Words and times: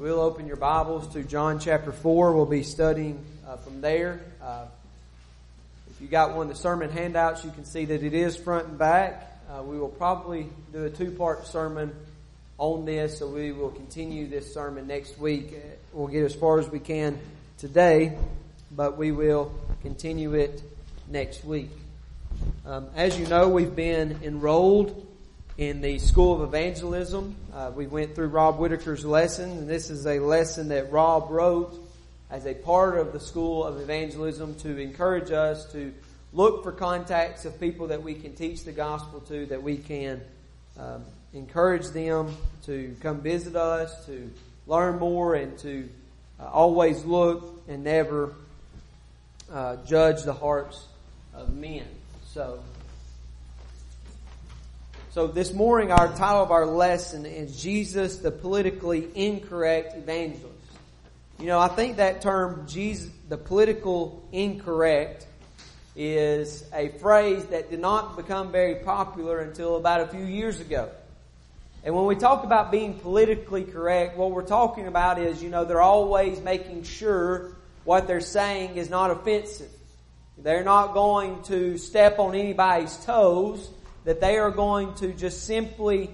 We'll 0.00 0.20
open 0.20 0.46
your 0.46 0.56
Bibles 0.56 1.08
to 1.08 1.22
John 1.22 1.58
chapter 1.58 1.92
4. 1.92 2.32
We'll 2.32 2.46
be 2.46 2.62
studying 2.62 3.22
uh, 3.46 3.58
from 3.58 3.82
there. 3.82 4.22
Uh, 4.42 4.64
if 5.90 6.00
you 6.00 6.08
got 6.08 6.34
one 6.34 6.48
of 6.48 6.56
the 6.56 6.58
sermon 6.58 6.88
handouts, 6.88 7.44
you 7.44 7.50
can 7.50 7.66
see 7.66 7.84
that 7.84 8.02
it 8.02 8.14
is 8.14 8.34
front 8.34 8.66
and 8.66 8.78
back. 8.78 9.30
Uh, 9.50 9.62
we 9.62 9.78
will 9.78 9.90
probably 9.90 10.46
do 10.72 10.86
a 10.86 10.88
two 10.88 11.10
part 11.10 11.46
sermon 11.46 11.94
on 12.56 12.86
this, 12.86 13.18
so 13.18 13.28
we 13.28 13.52
will 13.52 13.68
continue 13.68 14.26
this 14.26 14.54
sermon 14.54 14.86
next 14.86 15.18
week. 15.18 15.54
We'll 15.92 16.08
get 16.08 16.24
as 16.24 16.34
far 16.34 16.58
as 16.58 16.66
we 16.70 16.78
can 16.78 17.18
today, 17.58 18.16
but 18.74 18.96
we 18.96 19.12
will 19.12 19.52
continue 19.82 20.32
it 20.32 20.62
next 21.10 21.44
week. 21.44 21.68
Um, 22.64 22.86
as 22.96 23.18
you 23.18 23.26
know, 23.26 23.50
we've 23.50 23.76
been 23.76 24.20
enrolled 24.22 25.08
in 25.60 25.82
the 25.82 25.98
School 25.98 26.40
of 26.40 26.48
Evangelism. 26.48 27.36
Uh, 27.52 27.70
we 27.76 27.86
went 27.86 28.14
through 28.14 28.28
Rob 28.28 28.56
Whitaker's 28.56 29.04
lesson, 29.04 29.50
and 29.50 29.68
this 29.68 29.90
is 29.90 30.06
a 30.06 30.18
lesson 30.18 30.68
that 30.68 30.90
Rob 30.90 31.28
wrote 31.28 31.78
as 32.30 32.46
a 32.46 32.54
part 32.54 32.96
of 32.96 33.12
the 33.12 33.20
School 33.20 33.62
of 33.62 33.78
Evangelism 33.78 34.54
to 34.60 34.78
encourage 34.78 35.30
us 35.30 35.70
to 35.72 35.92
look 36.32 36.62
for 36.62 36.72
contacts 36.72 37.44
of 37.44 37.60
people 37.60 37.88
that 37.88 38.02
we 38.02 38.14
can 38.14 38.34
teach 38.34 38.64
the 38.64 38.72
gospel 38.72 39.20
to, 39.20 39.44
that 39.46 39.62
we 39.62 39.76
can 39.76 40.22
um, 40.78 41.04
encourage 41.34 41.88
them 41.88 42.34
to 42.64 42.96
come 43.02 43.20
visit 43.20 43.54
us, 43.54 44.06
to 44.06 44.30
learn 44.66 44.98
more, 44.98 45.34
and 45.34 45.58
to 45.58 45.86
uh, 46.40 46.44
always 46.46 47.04
look 47.04 47.62
and 47.68 47.84
never 47.84 48.32
uh, 49.52 49.76
judge 49.86 50.22
the 50.22 50.32
hearts 50.32 50.86
of 51.34 51.52
men. 51.52 51.84
So, 52.28 52.60
so 55.12 55.26
this 55.26 55.52
morning, 55.52 55.90
our 55.90 56.06
title 56.14 56.40
of 56.40 56.52
our 56.52 56.66
lesson 56.66 57.26
is 57.26 57.60
Jesus, 57.60 58.18
the 58.18 58.30
politically 58.30 59.08
incorrect 59.16 59.96
evangelist. 59.96 60.46
You 61.40 61.46
know, 61.46 61.58
I 61.58 61.66
think 61.66 61.96
that 61.96 62.22
term, 62.22 62.68
Jesus, 62.68 63.10
the 63.28 63.36
political 63.36 64.22
incorrect, 64.30 65.26
is 65.96 66.62
a 66.72 66.90
phrase 67.00 67.44
that 67.46 67.70
did 67.70 67.80
not 67.80 68.16
become 68.16 68.52
very 68.52 68.76
popular 68.76 69.40
until 69.40 69.76
about 69.76 70.00
a 70.02 70.06
few 70.06 70.24
years 70.24 70.60
ago. 70.60 70.88
And 71.82 71.92
when 71.96 72.04
we 72.06 72.14
talk 72.14 72.44
about 72.44 72.70
being 72.70 72.94
politically 72.94 73.64
correct, 73.64 74.16
what 74.16 74.30
we're 74.30 74.46
talking 74.46 74.86
about 74.86 75.18
is, 75.18 75.42
you 75.42 75.50
know, 75.50 75.64
they're 75.64 75.80
always 75.80 76.40
making 76.40 76.84
sure 76.84 77.56
what 77.82 78.06
they're 78.06 78.20
saying 78.20 78.76
is 78.76 78.88
not 78.88 79.10
offensive. 79.10 79.72
They're 80.38 80.62
not 80.62 80.94
going 80.94 81.42
to 81.44 81.78
step 81.78 82.20
on 82.20 82.36
anybody's 82.36 82.96
toes 83.04 83.68
that 84.10 84.20
they 84.20 84.38
are 84.38 84.50
going 84.50 84.92
to 84.92 85.12
just 85.12 85.44
simply 85.44 86.10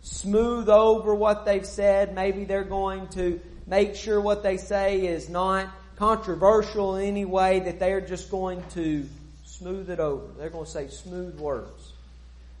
smooth 0.00 0.70
over 0.70 1.14
what 1.14 1.44
they've 1.44 1.66
said. 1.66 2.14
Maybe 2.14 2.46
they're 2.46 2.64
going 2.64 3.06
to 3.08 3.38
make 3.66 3.96
sure 3.96 4.18
what 4.18 4.42
they 4.42 4.56
say 4.56 5.04
is 5.04 5.28
not 5.28 5.68
controversial 5.96 6.96
in 6.96 7.06
any 7.06 7.26
way, 7.26 7.60
that 7.60 7.78
they 7.78 7.92
are 7.92 8.00
just 8.00 8.30
going 8.30 8.62
to 8.70 9.06
smooth 9.44 9.90
it 9.90 10.00
over. 10.00 10.24
They're 10.38 10.48
going 10.48 10.64
to 10.64 10.70
say 10.70 10.88
smooth 10.88 11.38
words. 11.38 11.92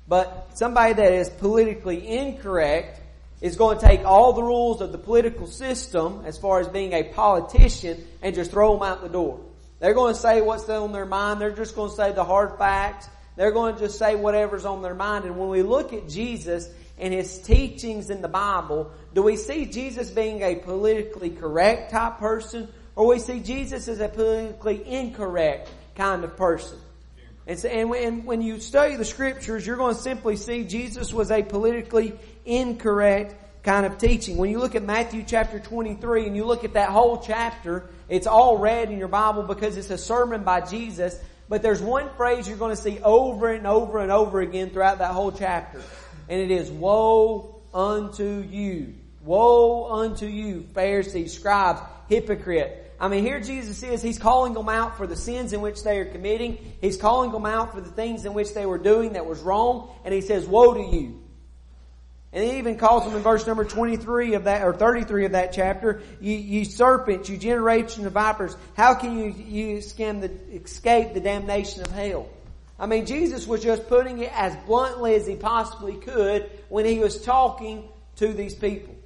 But 0.06 0.50
somebody 0.52 0.92
that 0.92 1.12
is 1.14 1.30
politically 1.30 2.06
incorrect 2.06 3.00
is 3.40 3.56
going 3.56 3.78
to 3.78 3.86
take 3.86 4.04
all 4.04 4.34
the 4.34 4.42
rules 4.42 4.82
of 4.82 4.92
the 4.92 4.98
political 4.98 5.46
system 5.46 6.24
as 6.26 6.36
far 6.36 6.60
as 6.60 6.68
being 6.68 6.92
a 6.92 7.04
politician 7.04 8.06
and 8.20 8.34
just 8.34 8.50
throw 8.50 8.74
them 8.74 8.82
out 8.82 9.00
the 9.00 9.08
door. 9.08 9.40
They're 9.80 9.94
going 9.94 10.12
to 10.12 10.20
say 10.20 10.42
what's 10.42 10.68
on 10.68 10.92
their 10.92 11.06
mind. 11.06 11.40
They're 11.40 11.52
just 11.52 11.74
going 11.74 11.88
to 11.88 11.96
say 11.96 12.12
the 12.12 12.24
hard 12.24 12.58
facts. 12.58 13.08
They're 13.36 13.50
going 13.50 13.74
to 13.74 13.80
just 13.80 13.98
say 13.98 14.14
whatever's 14.14 14.64
on 14.64 14.82
their 14.82 14.94
mind. 14.94 15.24
And 15.24 15.38
when 15.38 15.48
we 15.48 15.62
look 15.62 15.92
at 15.92 16.08
Jesus 16.08 16.68
and 16.98 17.12
his 17.12 17.38
teachings 17.38 18.10
in 18.10 18.22
the 18.22 18.28
Bible, 18.28 18.92
do 19.12 19.22
we 19.22 19.36
see 19.36 19.66
Jesus 19.66 20.10
being 20.10 20.42
a 20.42 20.56
politically 20.56 21.30
correct 21.30 21.90
type 21.90 22.18
person 22.18 22.68
or 22.94 23.06
we 23.08 23.18
see 23.18 23.40
Jesus 23.40 23.88
as 23.88 24.00
a 24.00 24.08
politically 24.08 24.86
incorrect 24.86 25.68
kind 25.96 26.22
of 26.22 26.36
person? 26.36 26.78
And, 27.46 27.58
so, 27.58 27.68
and, 27.68 27.90
when, 27.90 28.24
when 28.24 28.40
you 28.40 28.60
study 28.60 28.96
the 28.96 29.04
scriptures, 29.04 29.66
you're 29.66 29.76
going 29.76 29.94
to 29.94 30.00
simply 30.00 30.36
see 30.36 30.64
Jesus 30.64 31.12
was 31.12 31.30
a 31.30 31.42
politically 31.42 32.18
incorrect 32.46 33.34
kind 33.64 33.84
of 33.84 33.98
teaching. 33.98 34.36
When 34.36 34.50
you 34.50 34.60
look 34.60 34.74
at 34.74 34.82
Matthew 34.82 35.24
chapter 35.26 35.58
23 35.58 36.26
and 36.26 36.36
you 36.36 36.44
look 36.44 36.64
at 36.64 36.74
that 36.74 36.90
whole 36.90 37.18
chapter, 37.18 37.84
it's 38.08 38.26
all 38.26 38.58
read 38.58 38.90
in 38.90 38.98
your 38.98 39.08
Bible 39.08 39.42
because 39.42 39.76
it's 39.76 39.90
a 39.90 39.98
sermon 39.98 40.42
by 40.42 40.60
Jesus 40.60 41.18
but 41.48 41.62
there's 41.62 41.82
one 41.82 42.08
phrase 42.16 42.48
you're 42.48 42.56
going 42.56 42.74
to 42.74 42.80
see 42.80 43.00
over 43.00 43.52
and 43.52 43.66
over 43.66 43.98
and 43.98 44.10
over 44.10 44.40
again 44.40 44.70
throughout 44.70 44.98
that 44.98 45.12
whole 45.12 45.32
chapter. 45.32 45.80
And 46.28 46.40
it 46.40 46.50
is, 46.50 46.70
woe 46.70 47.62
unto 47.72 48.40
you. 48.40 48.94
Woe 49.22 49.90
unto 49.90 50.26
you, 50.26 50.66
Pharisees, 50.74 51.34
scribes, 51.34 51.80
hypocrite. 52.08 52.92
I 53.00 53.08
mean, 53.08 53.24
here 53.24 53.40
Jesus 53.40 53.82
is, 53.82 54.02
He's 54.02 54.18
calling 54.18 54.54
them 54.54 54.68
out 54.68 54.96
for 54.96 55.06
the 55.06 55.16
sins 55.16 55.52
in 55.52 55.60
which 55.60 55.82
they 55.82 55.98
are 55.98 56.04
committing. 56.04 56.58
He's 56.80 56.96
calling 56.96 57.32
them 57.32 57.44
out 57.44 57.74
for 57.74 57.80
the 57.80 57.90
things 57.90 58.24
in 58.24 58.34
which 58.34 58.54
they 58.54 58.66
were 58.66 58.78
doing 58.78 59.14
that 59.14 59.26
was 59.26 59.40
wrong. 59.40 59.90
And 60.04 60.14
He 60.14 60.20
says, 60.20 60.46
woe 60.46 60.74
to 60.74 60.96
you. 60.96 61.23
And 62.34 62.42
he 62.42 62.58
even 62.58 62.76
calls 62.76 63.04
them 63.04 63.14
in 63.14 63.22
verse 63.22 63.46
number 63.46 63.64
23 63.64 64.34
of 64.34 64.44
that, 64.44 64.62
or 64.62 64.74
33 64.74 65.26
of 65.26 65.32
that 65.32 65.52
chapter, 65.52 66.02
you, 66.20 66.34
you 66.34 66.64
serpents, 66.64 67.28
you 67.28 67.38
generation 67.38 68.04
of 68.06 68.12
vipers, 68.12 68.56
how 68.76 68.94
can 68.94 69.16
you, 69.16 69.30
you 69.30 69.80
the, 69.80 70.30
escape 70.52 71.14
the 71.14 71.20
damnation 71.20 71.82
of 71.82 71.92
hell? 71.92 72.28
I 72.76 72.86
mean, 72.86 73.06
Jesus 73.06 73.46
was 73.46 73.62
just 73.62 73.88
putting 73.88 74.18
it 74.18 74.32
as 74.34 74.56
bluntly 74.66 75.14
as 75.14 75.28
he 75.28 75.36
possibly 75.36 75.94
could 75.94 76.50
when 76.68 76.84
he 76.84 76.98
was 76.98 77.22
talking 77.22 77.84
to 78.16 78.32
these 78.32 78.54
people. 78.54 78.96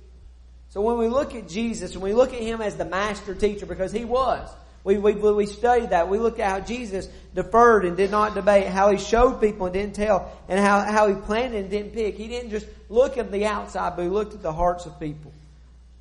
So 0.71 0.81
when 0.81 0.97
we 0.97 1.09
look 1.09 1.35
at 1.35 1.49
Jesus 1.49 1.93
and 1.93 2.03
we 2.03 2.15
look 2.15 2.33
at 2.33 2.41
him 2.41 2.63
as 2.63 2.77
the 2.77 2.87
master 2.87 3.35
teacher, 3.35 3.67
because 3.67 3.93
he 3.93 4.07
was, 4.07 4.49
we, 4.89 4.97
we, 4.97 5.13
we 5.13 5.45
studied 5.45 5.91
that. 5.91 6.09
We 6.09 6.19
look 6.19 6.39
at 6.39 6.51
how 6.51 6.61
Jesus 6.61 7.11
deferred 7.35 7.85
and 7.85 7.95
did 7.95 8.11
not 8.11 8.35
debate, 8.35 8.69
how 8.69 8.91
he 8.91 8.97
showed 8.97 9.39
people 9.39 9.67
and 9.67 9.75
didn't 9.75 9.95
tell, 9.95 10.33
and 10.49 10.59
how, 10.59 10.81
how 10.81 11.09
he 11.09 11.15
planted 11.15 11.61
and 11.61 11.71
didn't 11.71 11.93
pick. 11.93 12.17
He 12.17 12.27
didn't 12.27 12.49
just 12.49 12.67
look 12.89 13.19
at 13.19 13.31
the 13.31 13.45
outside, 13.45 13.97
but 13.97 14.05
he 14.05 14.09
looked 14.09 14.33
at 14.33 14.41
the 14.41 14.53
hearts 14.53 14.87
of 14.87 14.99
people. 14.99 15.31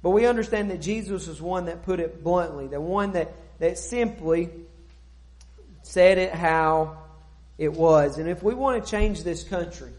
But 0.02 0.12
we 0.12 0.26
understand 0.26 0.72
that 0.72 0.80
Jesus 0.80 1.28
was 1.28 1.42
one 1.42 1.66
that 1.66 1.84
put 1.84 2.00
it 2.00 2.24
bluntly, 2.24 2.68
the 2.68 2.80
one 2.80 3.12
that, 3.12 3.34
that 3.60 3.78
simply 3.78 4.50
said 5.84 6.18
it 6.18 6.32
how 6.32 6.98
it 7.58 7.74
was. 7.74 8.18
And 8.18 8.30
if 8.30 8.42
we 8.42 8.54
want 8.54 8.86
to 8.86 8.90
change 8.90 9.22
this 9.22 9.44
country, 9.44 9.92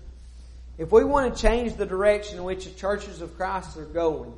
if 0.78 0.90
we 0.90 1.04
want 1.04 1.34
to 1.34 1.42
change 1.42 1.74
the 1.74 1.84
direction 1.84 2.38
in 2.38 2.44
which 2.44 2.64
the 2.64 2.70
churches 2.70 3.20
of 3.20 3.36
Christ 3.36 3.76
are 3.76 3.84
going, 3.84 4.32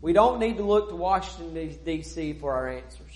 we 0.00 0.12
don't 0.12 0.38
need 0.38 0.58
to 0.58 0.62
look 0.62 0.90
to 0.90 0.94
Washington, 0.94 1.76
D.C. 1.84 2.34
for 2.34 2.54
our 2.54 2.68
answers. 2.68 3.07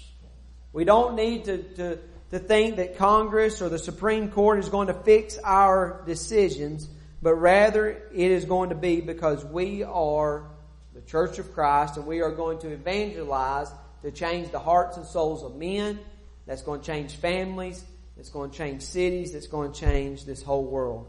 We 0.72 0.84
don't 0.84 1.16
need 1.16 1.44
to, 1.44 1.58
to, 1.58 1.98
to 2.30 2.38
think 2.38 2.76
that 2.76 2.96
Congress 2.96 3.60
or 3.60 3.68
the 3.68 3.78
Supreme 3.78 4.30
Court 4.30 4.58
is 4.58 4.68
going 4.68 4.88
to 4.88 4.94
fix 4.94 5.38
our 5.44 6.02
decisions, 6.06 6.88
but 7.20 7.34
rather 7.34 7.88
it 7.90 8.30
is 8.30 8.44
going 8.44 8.70
to 8.70 8.74
be 8.74 9.00
because 9.00 9.44
we 9.44 9.82
are 9.82 10.44
the 10.94 11.02
Church 11.02 11.38
of 11.38 11.52
Christ 11.52 11.96
and 11.96 12.06
we 12.06 12.20
are 12.20 12.30
going 12.30 12.58
to 12.60 12.68
evangelize 12.68 13.70
to 14.02 14.10
change 14.10 14.50
the 14.50 14.58
hearts 14.58 14.96
and 14.96 15.06
souls 15.06 15.42
of 15.42 15.56
men. 15.56 15.98
That's 16.46 16.62
going 16.62 16.80
to 16.80 16.86
change 16.86 17.16
families. 17.16 17.84
That's 18.16 18.30
going 18.30 18.50
to 18.50 18.56
change 18.56 18.82
cities. 18.82 19.32
That's 19.32 19.46
going 19.46 19.72
to 19.72 19.80
change 19.80 20.24
this 20.24 20.42
whole 20.42 20.64
world. 20.64 21.08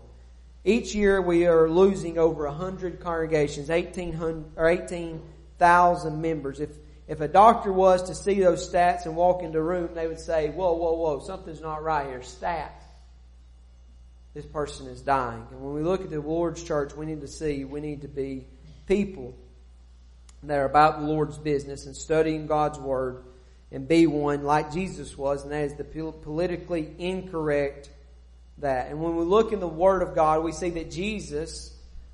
Each 0.65 0.95
year 0.95 1.21
we 1.21 1.45
are 1.45 1.69
losing 1.69 2.17
over 2.17 2.45
a 2.45 2.53
hundred 2.53 2.99
congregations, 2.99 3.69
1800, 3.69 4.45
or 4.55 4.67
18,000 4.67 6.21
members. 6.21 6.59
If 6.61 6.69
if 7.07 7.19
a 7.19 7.27
doctor 7.27 7.71
was 7.71 8.03
to 8.03 8.15
see 8.15 8.39
those 8.39 8.69
stats 8.69 9.05
and 9.05 9.15
walk 9.15 9.43
into 9.43 9.59
a 9.59 9.63
room, 9.63 9.89
they 9.93 10.07
would 10.07 10.19
say, 10.19 10.49
whoa, 10.49 10.73
whoa, 10.73 10.93
whoa, 10.93 11.19
something's 11.19 11.61
not 11.61 11.83
right 11.83 12.07
here. 12.07 12.23
Stat. 12.23 12.81
This 14.33 14.45
person 14.45 14.87
is 14.87 15.01
dying. 15.01 15.45
And 15.51 15.61
when 15.61 15.73
we 15.73 15.83
look 15.83 16.01
at 16.01 16.09
the 16.09 16.19
Lord's 16.19 16.63
church, 16.63 16.95
we 16.95 17.05
need 17.05 17.21
to 17.21 17.27
see, 17.27 17.65
we 17.65 17.81
need 17.81 18.01
to 18.01 18.07
be 18.07 18.45
people 18.87 19.35
that 20.43 20.57
are 20.57 20.65
about 20.65 20.99
the 20.99 21.05
Lord's 21.05 21.37
business 21.37 21.85
and 21.85 21.95
studying 21.95 22.47
God's 22.47 22.79
Word 22.79 23.23
and 23.71 23.87
be 23.87 24.07
one 24.07 24.43
like 24.43 24.71
Jesus 24.71 25.17
was, 25.17 25.43
and 25.43 25.51
that 25.51 25.63
is 25.63 25.75
the 25.75 25.83
politically 25.83 26.93
incorrect 26.99 27.89
that. 28.59 28.87
And 28.87 29.01
when 29.01 29.15
we 29.15 29.25
look 29.25 29.51
in 29.51 29.59
the 29.59 29.67
Word 29.67 30.01
of 30.01 30.15
God, 30.15 30.43
we 30.43 30.51
see 30.51 30.69
that 30.71 30.91
Jesus 30.91 31.72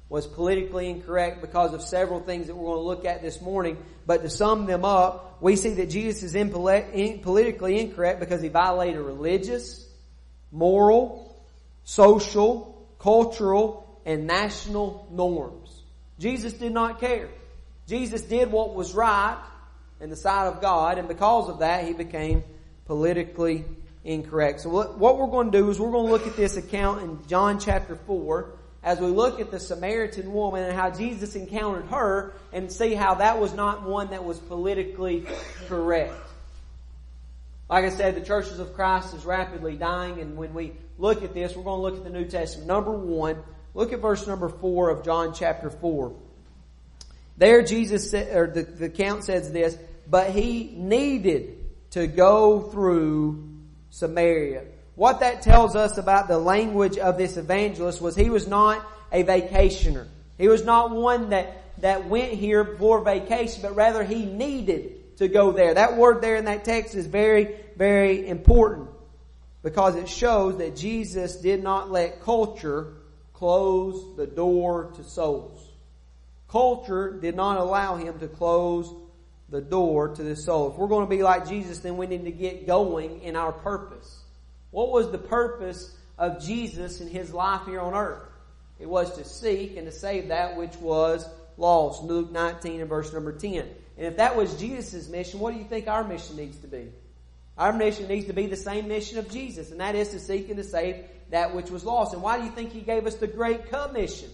was 0.09 0.25
politically 0.25 0.89
incorrect 0.89 1.39
because 1.39 1.73
of 1.73 1.83
several 1.83 2.19
things 2.19 2.47
that 2.47 2.55
we're 2.55 2.65
going 2.65 2.79
to 2.79 2.83
look 2.83 3.05
at 3.05 3.21
this 3.21 3.41
morning. 3.41 3.77
But 4.07 4.23
to 4.23 4.29
sum 4.29 4.65
them 4.65 4.83
up, 4.83 5.37
we 5.39 5.55
see 5.55 5.75
that 5.75 5.89
Jesus 5.89 6.35
is 6.35 7.19
politically 7.21 7.79
incorrect 7.79 8.19
because 8.19 8.41
he 8.41 8.49
violated 8.49 8.99
religious, 8.99 9.87
moral, 10.51 11.39
social, 11.83 12.87
cultural, 12.97 14.01
and 14.05 14.25
national 14.25 15.07
norms. 15.11 15.81
Jesus 16.17 16.53
did 16.53 16.73
not 16.73 16.99
care. 16.99 17.29
Jesus 17.87 18.23
did 18.23 18.51
what 18.51 18.73
was 18.73 18.93
right 18.93 19.37
in 20.01 20.09
the 20.09 20.15
sight 20.15 20.47
of 20.47 20.59
God, 20.61 20.97
and 20.97 21.07
because 21.07 21.49
of 21.49 21.59
that, 21.59 21.85
he 21.85 21.93
became 21.93 22.43
politically 22.85 23.65
incorrect. 24.03 24.61
So 24.61 24.69
what 24.69 25.17
we're 25.17 25.27
going 25.27 25.51
to 25.51 25.57
do 25.57 25.69
is 25.69 25.79
we're 25.79 25.91
going 25.91 26.07
to 26.07 26.11
look 26.11 26.25
at 26.25 26.35
this 26.35 26.57
account 26.57 27.03
in 27.03 27.27
John 27.27 27.59
chapter 27.59 27.95
4, 27.95 28.51
as 28.83 28.99
we 28.99 29.07
look 29.07 29.39
at 29.39 29.51
the 29.51 29.59
Samaritan 29.59 30.31
woman 30.31 30.63
and 30.63 30.73
how 30.73 30.89
Jesus 30.89 31.35
encountered 31.35 31.85
her 31.87 32.33
and 32.53 32.71
see 32.71 32.93
how 32.93 33.15
that 33.15 33.39
was 33.39 33.53
not 33.53 33.83
one 33.83 34.11
that 34.11 34.23
was 34.23 34.39
politically 34.39 35.25
correct. 35.67 36.13
Like 37.69 37.85
I 37.85 37.89
said, 37.89 38.15
the 38.15 38.21
churches 38.21 38.59
of 38.59 38.73
Christ 38.73 39.13
is 39.13 39.25
rapidly 39.25 39.75
dying 39.75 40.19
and 40.19 40.37
when 40.37 40.53
we 40.53 40.73
look 40.97 41.23
at 41.23 41.33
this, 41.33 41.55
we're 41.55 41.63
going 41.63 41.77
to 41.77 41.81
look 41.81 41.97
at 41.97 42.03
the 42.03 42.09
New 42.09 42.25
Testament. 42.25 42.67
Number 42.67 42.91
one, 42.91 43.37
look 43.73 43.93
at 43.93 43.99
verse 43.99 44.25
number 44.25 44.49
four 44.49 44.89
of 44.89 45.03
John 45.03 45.33
chapter 45.33 45.69
four. 45.69 46.15
There 47.37 47.63
Jesus 47.63 48.11
said, 48.11 48.35
or 48.35 48.47
the, 48.47 48.63
the 48.63 48.85
account 48.85 49.23
says 49.23 49.51
this, 49.51 49.77
but 50.07 50.31
he 50.31 50.73
needed 50.75 51.57
to 51.91 52.07
go 52.07 52.61
through 52.61 53.47
Samaria. 53.91 54.65
What 54.99 55.21
that 55.21 55.43
tells 55.43 55.77
us 55.77 55.97
about 55.97 56.27
the 56.27 56.37
language 56.37 56.97
of 56.97 57.17
this 57.17 57.37
evangelist 57.37 58.01
was 58.01 58.17
he 58.17 58.29
was 58.29 58.49
not 58.49 58.85
a 59.13 59.23
vacationer. 59.23 60.05
He 60.37 60.49
was 60.49 60.65
not 60.65 60.91
one 60.91 61.29
that, 61.29 61.63
that 61.79 62.09
went 62.09 62.33
here 62.33 62.75
for 62.77 63.01
vacation, 63.01 63.61
but 63.61 63.77
rather 63.77 64.03
he 64.03 64.25
needed 64.25 65.15
to 65.19 65.29
go 65.29 65.53
there. 65.53 65.75
That 65.75 65.95
word 65.95 66.21
there 66.21 66.35
in 66.35 66.43
that 66.45 66.65
text 66.65 66.95
is 66.95 67.07
very, 67.07 67.55
very 67.77 68.27
important 68.27 68.89
because 69.63 69.95
it 69.95 70.09
shows 70.09 70.57
that 70.57 70.75
Jesus 70.75 71.37
did 71.37 71.63
not 71.63 71.89
let 71.89 72.21
culture 72.21 72.95
close 73.31 74.17
the 74.17 74.27
door 74.27 74.91
to 74.97 75.03
souls. 75.05 75.65
Culture 76.49 77.17
did 77.21 77.37
not 77.37 77.57
allow 77.57 77.95
him 77.95 78.19
to 78.19 78.27
close 78.27 78.93
the 79.47 79.61
door 79.61 80.09
to 80.09 80.23
the 80.23 80.35
soul. 80.35 80.71
If 80.71 80.77
we're 80.77 80.89
going 80.89 81.05
to 81.05 81.09
be 81.09 81.23
like 81.23 81.47
Jesus, 81.47 81.79
then 81.79 81.95
we 81.95 82.05
need 82.05 82.25
to 82.25 82.31
get 82.31 82.67
going 82.67 83.21
in 83.21 83.37
our 83.37 83.53
purpose. 83.53 84.18
What 84.71 84.91
was 84.91 85.11
the 85.11 85.17
purpose 85.17 85.95
of 86.17 86.41
Jesus 86.43 87.01
in 87.01 87.07
his 87.07 87.33
life 87.33 87.65
here 87.65 87.81
on 87.81 87.93
earth? 87.93 88.23
It 88.79 88.87
was 88.87 89.15
to 89.17 89.25
seek 89.25 89.77
and 89.77 89.85
to 89.87 89.91
save 89.91 90.29
that 90.29 90.55
which 90.55 90.75
was 90.77 91.27
lost. 91.57 92.03
Luke 92.03 92.31
19 92.31 92.79
and 92.79 92.89
verse 92.89 93.11
number 93.11 93.33
10. 93.33 93.65
And 93.97 94.07
if 94.07 94.17
that 94.17 94.37
was 94.37 94.55
Jesus' 94.55 95.09
mission, 95.09 95.39
what 95.39 95.53
do 95.53 95.59
you 95.59 95.65
think 95.65 95.87
our 95.87 96.03
mission 96.03 96.37
needs 96.37 96.57
to 96.59 96.67
be? 96.67 96.87
Our 97.57 97.73
mission 97.73 98.07
needs 98.07 98.27
to 98.27 98.33
be 98.33 98.47
the 98.47 98.55
same 98.55 98.87
mission 98.87 99.17
of 99.17 99.29
Jesus, 99.29 99.71
and 99.71 99.81
that 99.81 99.93
is 99.93 100.09
to 100.09 100.19
seek 100.19 100.47
and 100.47 100.55
to 100.55 100.63
save 100.63 101.03
that 101.31 101.53
which 101.53 101.69
was 101.69 101.83
lost. 101.83 102.13
And 102.13 102.23
why 102.23 102.37
do 102.37 102.45
you 102.45 102.51
think 102.51 102.71
He 102.71 102.79
gave 102.79 103.05
us 103.05 103.15
the 103.15 103.27
Great 103.27 103.69
Commission? 103.69 104.29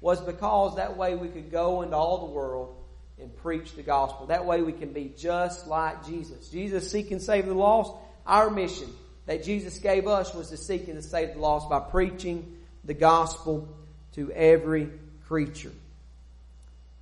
Was 0.00 0.22
because 0.22 0.76
that 0.76 0.96
way 0.96 1.14
we 1.14 1.28
could 1.28 1.50
go 1.50 1.82
into 1.82 1.94
all 1.94 2.26
the 2.26 2.32
world 2.32 2.74
and 3.20 3.36
preach 3.36 3.74
the 3.74 3.82
gospel. 3.82 4.26
That 4.26 4.46
way 4.46 4.62
we 4.62 4.72
can 4.72 4.94
be 4.94 5.12
just 5.18 5.66
like 5.66 6.06
Jesus. 6.06 6.48
Jesus 6.48 6.90
seek 6.90 7.10
and 7.10 7.20
save 7.20 7.44
the 7.44 7.52
lost. 7.52 7.92
Our 8.26 8.48
mission 8.48 8.88
that 9.30 9.44
Jesus 9.44 9.78
gave 9.78 10.08
us 10.08 10.34
was 10.34 10.48
to 10.50 10.56
seek 10.56 10.88
and 10.88 11.00
to 11.00 11.08
save 11.08 11.34
the 11.34 11.38
lost 11.38 11.70
by 11.70 11.78
preaching 11.78 12.56
the 12.82 12.94
gospel 12.94 13.68
to 14.14 14.32
every 14.32 14.90
creature. 15.28 15.70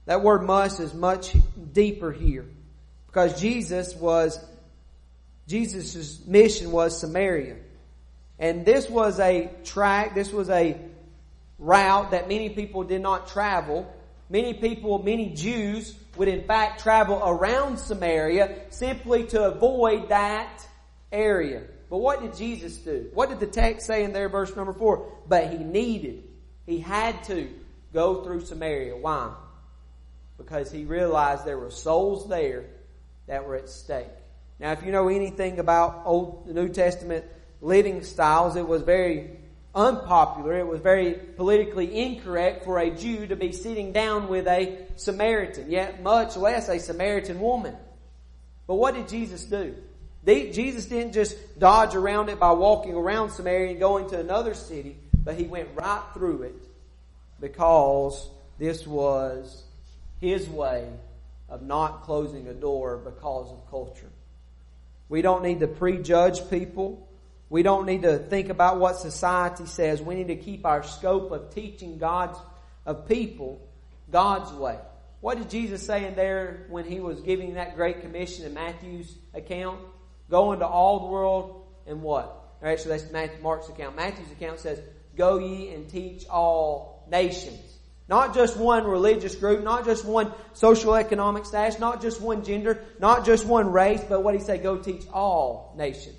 That 0.04 0.20
word 0.22 0.42
must 0.42 0.78
is 0.78 0.92
much 0.92 1.34
deeper 1.72 2.12
here 2.12 2.44
because 3.06 3.40
Jesus 3.40 3.96
was, 3.96 4.38
Jesus' 5.46 6.22
mission 6.26 6.70
was 6.70 7.00
Samaria. 7.00 7.56
And 8.38 8.66
this 8.66 8.90
was 8.90 9.18
a 9.20 9.50
track, 9.64 10.14
this 10.14 10.30
was 10.30 10.50
a 10.50 10.78
route 11.58 12.10
that 12.10 12.28
many 12.28 12.50
people 12.50 12.84
did 12.84 13.00
not 13.00 13.28
travel. 13.28 13.90
Many 14.28 14.52
people, 14.52 15.02
many 15.02 15.30
Jews 15.30 15.94
would 16.18 16.28
in 16.28 16.46
fact 16.46 16.82
travel 16.82 17.22
around 17.24 17.78
Samaria 17.78 18.64
simply 18.68 19.24
to 19.28 19.44
avoid 19.44 20.10
that 20.10 20.68
area. 21.10 21.62
But 21.90 21.98
what 21.98 22.20
did 22.20 22.36
Jesus 22.36 22.76
do? 22.76 23.08
What 23.14 23.30
did 23.30 23.40
the 23.40 23.46
text 23.46 23.86
say 23.86 24.04
in 24.04 24.12
there, 24.12 24.28
verse 24.28 24.54
number 24.54 24.72
four? 24.72 25.10
But 25.26 25.50
he 25.50 25.58
needed, 25.58 26.24
he 26.66 26.78
had 26.78 27.24
to 27.24 27.48
go 27.92 28.22
through 28.22 28.42
Samaria. 28.42 28.96
Why? 28.96 29.32
Because 30.36 30.70
he 30.70 30.84
realized 30.84 31.44
there 31.44 31.58
were 31.58 31.70
souls 31.70 32.28
there 32.28 32.66
that 33.26 33.46
were 33.46 33.56
at 33.56 33.68
stake. 33.68 34.06
Now, 34.58 34.72
if 34.72 34.84
you 34.84 34.92
know 34.92 35.08
anything 35.08 35.58
about 35.58 36.02
Old 36.04 36.48
New 36.48 36.68
Testament 36.68 37.24
living 37.60 38.02
styles, 38.02 38.56
it 38.56 38.66
was 38.66 38.82
very 38.82 39.30
unpopular. 39.74 40.58
It 40.58 40.66
was 40.66 40.80
very 40.80 41.14
politically 41.14 42.00
incorrect 42.00 42.64
for 42.64 42.78
a 42.78 42.90
Jew 42.90 43.26
to 43.28 43.36
be 43.36 43.52
sitting 43.52 43.92
down 43.92 44.28
with 44.28 44.46
a 44.46 44.86
Samaritan, 44.96 45.70
yet 45.70 46.02
much 46.02 46.36
less 46.36 46.68
a 46.68 46.78
Samaritan 46.78 47.40
woman. 47.40 47.76
But 48.66 48.74
what 48.74 48.94
did 48.94 49.08
Jesus 49.08 49.44
do? 49.44 49.76
They, 50.24 50.50
Jesus 50.50 50.86
didn't 50.86 51.12
just 51.12 51.58
dodge 51.58 51.94
around 51.94 52.28
it 52.28 52.38
by 52.38 52.52
walking 52.52 52.94
around 52.94 53.30
Samaria 53.30 53.70
and 53.70 53.80
going 53.80 54.10
to 54.10 54.18
another 54.18 54.54
city, 54.54 54.96
but 55.24 55.36
he 55.36 55.44
went 55.44 55.68
right 55.74 56.02
through 56.14 56.42
it 56.42 56.62
because 57.40 58.28
this 58.58 58.86
was 58.86 59.62
his 60.20 60.48
way 60.48 60.88
of 61.48 61.62
not 61.62 62.02
closing 62.02 62.48
a 62.48 62.54
door 62.54 62.98
because 62.98 63.50
of 63.50 63.70
culture. 63.70 64.10
We 65.08 65.22
don't 65.22 65.42
need 65.42 65.60
to 65.60 65.66
prejudge 65.66 66.50
people. 66.50 67.08
We 67.48 67.62
don't 67.62 67.86
need 67.86 68.02
to 68.02 68.18
think 68.18 68.50
about 68.50 68.78
what 68.78 68.96
society 68.96 69.64
says. 69.66 70.02
We 70.02 70.16
need 70.16 70.28
to 70.28 70.36
keep 70.36 70.66
our 70.66 70.82
scope 70.82 71.30
of 71.30 71.54
teaching 71.54 71.98
God's, 71.98 72.38
of 72.84 73.08
people, 73.08 73.66
God's 74.10 74.52
way. 74.52 74.78
What 75.20 75.38
did 75.38 75.48
Jesus 75.48 75.84
say 75.84 76.06
in 76.06 76.14
there 76.14 76.66
when 76.68 76.84
he 76.84 77.00
was 77.00 77.20
giving 77.20 77.54
that 77.54 77.74
great 77.74 78.02
commission 78.02 78.44
in 78.44 78.54
Matthew's 78.54 79.14
account? 79.32 79.80
Go 80.30 80.52
into 80.52 80.66
all 80.66 81.00
the 81.00 81.06
world 81.06 81.66
and 81.86 82.02
what? 82.02 82.34
Or 82.60 82.68
actually, 82.68 82.98
that's 82.98 83.10
Matthew, 83.10 83.42
Mark's 83.42 83.68
account. 83.68 83.96
Matthew's 83.96 84.30
account 84.32 84.60
says, 84.60 84.80
Go 85.16 85.38
ye 85.38 85.72
and 85.72 85.88
teach 85.88 86.26
all 86.28 87.06
nations. 87.10 87.60
Not 88.08 88.34
just 88.34 88.56
one 88.56 88.84
religious 88.84 89.34
group, 89.34 89.62
not 89.62 89.84
just 89.84 90.04
one 90.04 90.32
social 90.54 90.94
economic 90.94 91.44
status, 91.44 91.78
not 91.78 92.00
just 92.00 92.20
one 92.20 92.42
gender, 92.42 92.82
not 92.98 93.26
just 93.26 93.44
one 93.44 93.70
race, 93.70 94.02
but 94.08 94.22
what 94.22 94.34
he 94.34 94.40
said, 94.40 94.62
go 94.62 94.78
teach 94.78 95.02
all 95.12 95.74
nations. 95.76 96.16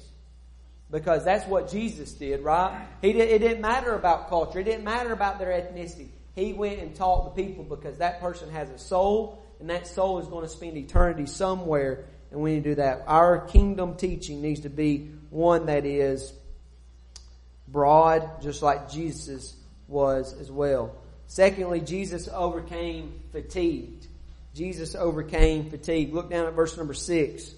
Because 0.91 1.23
that's 1.25 1.47
what 1.47 1.69
Jesus 1.69 2.13
did, 2.13 2.41
right? 2.41 2.88
He 3.01 3.13
did, 3.13 3.29
it 3.29 3.39
didn't 3.39 3.61
matter 3.61 3.95
about 3.95 4.29
culture. 4.29 4.59
It 4.59 4.65
didn't 4.65 4.83
matter 4.83 5.13
about 5.13 5.39
their 5.39 5.50
ethnicity. 5.50 6.09
He 6.35 6.53
went 6.53 6.79
and 6.79 6.95
taught 6.95 7.35
the 7.35 7.44
people 7.44 7.63
because 7.63 7.97
that 7.97 8.21
person 8.21 8.51
has 8.51 8.69
a 8.69 8.77
soul 8.77 9.44
and 9.59 9.69
that 9.69 9.88
soul 9.88 10.19
is 10.19 10.27
going 10.27 10.45
to 10.45 10.50
spend 10.50 10.77
eternity 10.77 11.25
somewhere 11.25 12.06
and 12.31 12.41
we 12.41 12.53
need 12.53 12.63
to 12.63 12.69
do 12.71 12.75
that. 12.75 13.03
Our 13.07 13.39
kingdom 13.47 13.95
teaching 13.95 14.41
needs 14.41 14.61
to 14.61 14.69
be 14.69 15.11
one 15.29 15.67
that 15.67 15.85
is 15.85 16.33
broad, 17.67 18.41
just 18.41 18.61
like 18.61 18.89
Jesus 18.89 19.55
was 19.87 20.33
as 20.39 20.51
well. 20.51 20.95
Secondly, 21.27 21.81
Jesus 21.81 22.27
overcame 22.27 23.19
fatigue. 23.31 23.93
Jesus 24.55 24.95
overcame 24.95 25.69
fatigue. 25.69 26.13
Look 26.13 26.30
down 26.30 26.47
at 26.47 26.54
verse 26.54 26.75
number 26.75 26.94
six. 26.94 27.54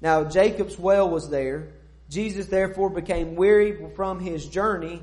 Now 0.00 0.24
Jacob's 0.24 0.78
well 0.78 1.08
was 1.08 1.28
there. 1.28 1.68
Jesus 2.08 2.46
therefore 2.46 2.90
became 2.90 3.36
weary 3.36 3.90
from 3.94 4.18
his 4.18 4.44
journey, 4.46 5.02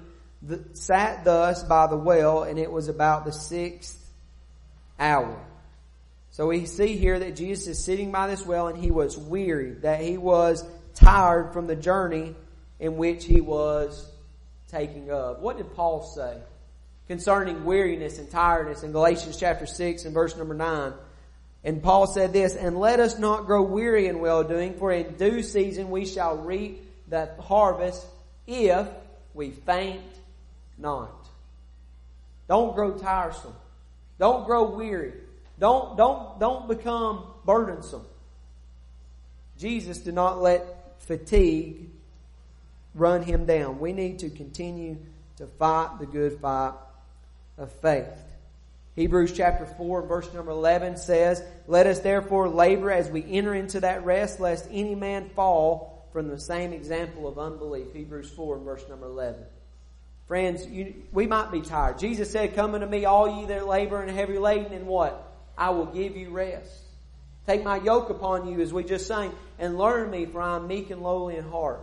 sat 0.74 1.24
thus 1.24 1.64
by 1.64 1.88
the 1.88 1.96
well, 1.96 2.44
and 2.44 2.60
it 2.60 2.72
was 2.72 2.90
about 2.90 3.26
the 3.26 3.32
sixth 3.32 3.98
hour. 5.00 5.40
So 6.38 6.46
we 6.46 6.68
see 6.68 6.98
here 6.98 7.18
that 7.18 7.36
Jesus 7.36 7.66
is 7.66 7.84
sitting 7.84 8.12
by 8.12 8.28
this 8.28 8.46
well 8.46 8.68
and 8.68 8.78
he 8.78 8.92
was 8.92 9.18
weary, 9.18 9.72
that 9.82 10.02
he 10.02 10.20
was 10.20 10.64
tired 10.94 11.52
from 11.52 11.66
the 11.66 11.76
journey 11.76 12.36
in 12.80 12.96
which 12.96 13.26
he 13.26 13.42
was 13.42 14.08
taking 14.68 15.10
up. 15.10 15.40
What 15.40 15.58
did 15.58 15.74
Paul 15.74 16.04
say 16.04 16.38
concerning 17.08 17.66
weariness 17.66 18.20
and 18.20 18.30
tiredness 18.30 18.84
in 18.84 18.92
Galatians 18.92 19.38
chapter 19.38 19.66
6 19.66 20.06
and 20.06 20.14
verse 20.14 20.38
number 20.38 20.54
9? 20.54 20.94
And 21.64 21.82
Paul 21.82 22.06
said 22.06 22.34
this, 22.34 22.56
and 22.56 22.80
let 22.80 23.00
us 23.00 23.18
not 23.18 23.48
grow 23.48 23.64
weary 23.64 24.06
in 24.06 24.20
well 24.20 24.44
doing, 24.44 24.76
for 24.76 24.92
in 24.92 25.16
due 25.16 25.42
season 25.42 25.90
we 25.90 26.06
shall 26.06 26.38
reap 26.38 26.84
the 27.10 27.32
harvest 27.42 28.06
if 28.46 28.88
we 29.34 29.50
faint 29.50 30.04
not. 30.78 31.16
Don't 32.48 32.76
grow 32.76 32.92
tiresome. 32.96 33.56
Don't 34.20 34.46
grow 34.46 34.76
weary. 34.76 35.14
Don't, 35.60 35.98
don't, 35.98 36.40
don't 36.40 36.68
become 36.68 37.24
burdensome. 37.46 38.06
Jesus 39.58 39.98
did 39.98 40.14
not 40.14 40.42
let 40.42 41.02
fatigue 41.02 41.90
run 42.94 43.24
him 43.24 43.46
down. 43.46 43.80
We 43.80 43.94
need 43.94 44.20
to 44.20 44.30
continue 44.30 44.98
to 45.38 45.48
fight 45.48 45.98
the 46.00 46.06
good 46.06 46.40
fight 46.40 46.74
of 47.58 47.72
faith. 47.72 48.06
Hebrews 48.96 49.34
chapter 49.34 49.66
4 49.66 50.08
verse 50.08 50.32
number 50.34 50.52
11 50.52 50.98
says, 50.98 51.44
Let 51.68 51.86
us 51.86 52.00
therefore 52.00 52.50
labor 52.50 52.92
as 52.92 53.10
we 53.10 53.24
enter 53.24 53.54
into 53.54 53.80
that 53.82 54.04
rest, 54.04 54.40
lest 54.40 54.68
any 54.72 54.96
man 54.96 55.30
fall 55.36 56.08
from 56.12 56.28
the 56.28 56.40
same 56.40 56.74
example 56.74 57.28
of 57.28 57.38
unbelief. 57.38 57.94
Hebrews 57.94 58.30
4 58.32 58.58
verse 58.60 58.84
number 58.90 59.06
11. 59.06 59.44
Friends, 60.28 60.66
you, 60.66 60.94
we 61.12 61.26
might 61.26 61.52
be 61.52 61.62
tired. 61.62 62.00
Jesus 62.00 62.30
said, 62.32 62.56
Come 62.56 62.76
unto 62.76 62.88
me, 62.88 63.06
all 63.06 63.40
ye 63.40 63.46
that 63.48 63.68
labor 63.68 64.02
and 64.02 64.12
heavy 64.12 64.38
laden, 64.38 64.74
and 64.74 64.88
what? 64.88 65.27
I 65.58 65.72
will 65.72 65.88
give 65.88 66.16
you 66.16 66.30
rest. 66.30 66.72
Take 67.48 67.64
my 67.64 67.78
yoke 67.78 68.10
upon 68.10 68.48
you, 68.48 68.60
as 68.62 68.74
we 68.74 68.84
just 68.84 69.08
sang, 69.08 69.32
and 69.58 69.78
learn 69.78 70.12
me, 70.12 70.26
for 70.26 70.42
I 70.42 70.58
am 70.58 70.68
meek 70.68 70.90
and 70.90 71.02
lowly 71.02 71.38
in 71.38 71.50
heart. 71.50 71.82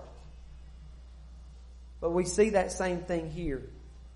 But 2.00 2.10
we 2.10 2.26
see 2.26 2.50
that 2.50 2.70
same 2.70 3.00
thing 3.00 3.30
here. 3.30 3.62